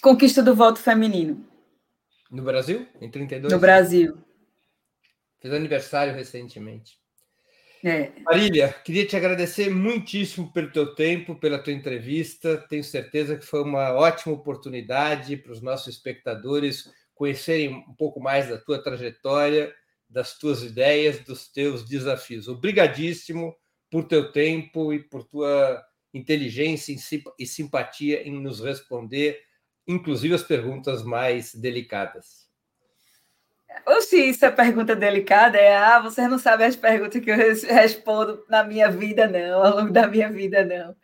[0.02, 1.46] Conquista do voto feminino.
[2.32, 2.88] No Brasil?
[3.00, 3.54] Em 32?
[3.54, 4.27] No Brasil.
[5.40, 6.98] Fez aniversário recentemente.
[7.84, 8.12] É.
[8.22, 12.58] Marília, queria te agradecer muitíssimo pelo teu tempo, pela tua entrevista.
[12.70, 18.50] Tenho certeza que foi uma ótima oportunidade para os nossos espectadores conhecerem um pouco mais
[18.50, 19.74] da tua trajetória,
[20.10, 22.48] das tuas ideias, dos teus desafios.
[22.48, 23.56] Obrigadíssimo
[23.92, 25.84] por teu tempo e por tua
[26.14, 26.96] inteligência
[27.38, 29.40] e simpatia em nos responder,
[29.88, 32.47] inclusive as perguntas mais delicadas.
[34.02, 38.44] Se isso é pergunta delicada, é ah, você não sabe as perguntas que eu respondo
[38.50, 40.96] na minha vida, não, ao longo da minha vida, não.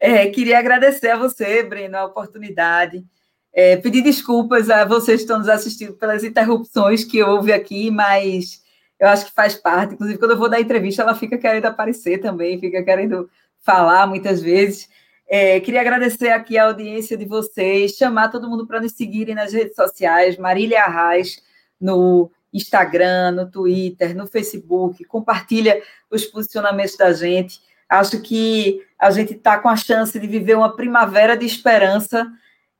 [0.00, 3.04] É, queria agradecer a você, Breno, a oportunidade.
[3.52, 8.62] É, pedir desculpas a vocês que estão nos assistindo pelas interrupções que houve aqui, mas
[8.98, 9.94] eu acho que faz parte.
[9.94, 13.28] Inclusive, quando eu vou dar entrevista, ela fica querendo aparecer também, fica querendo
[13.60, 14.88] falar muitas vezes.
[15.28, 19.52] É, queria agradecer aqui a audiência de vocês, chamar todo mundo para nos seguirem nas
[19.52, 21.42] redes sociais, Marília Arraes,
[21.80, 27.60] no Instagram, no Twitter, no Facebook, compartilha os posicionamentos da gente.
[27.88, 32.26] Acho que a gente está com a chance de viver uma primavera de esperança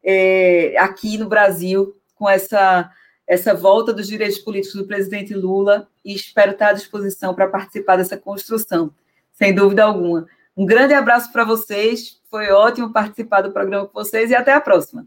[0.03, 2.90] é, aqui no Brasil, com essa,
[3.26, 7.96] essa volta dos direitos políticos do presidente Lula, e espero estar à disposição para participar
[7.96, 8.92] dessa construção,
[9.32, 10.26] sem dúvida alguma.
[10.57, 14.61] Um grande abraço para vocês, foi ótimo participar do programa com vocês e até a
[14.61, 15.07] próxima.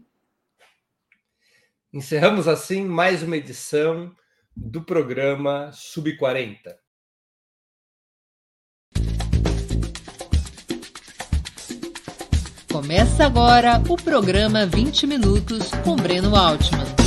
[1.94, 4.10] Encerramos assim mais uma edição
[4.56, 6.74] do programa Sub 40.
[12.72, 17.01] Começa agora o programa 20 Minutos com Breno Altman.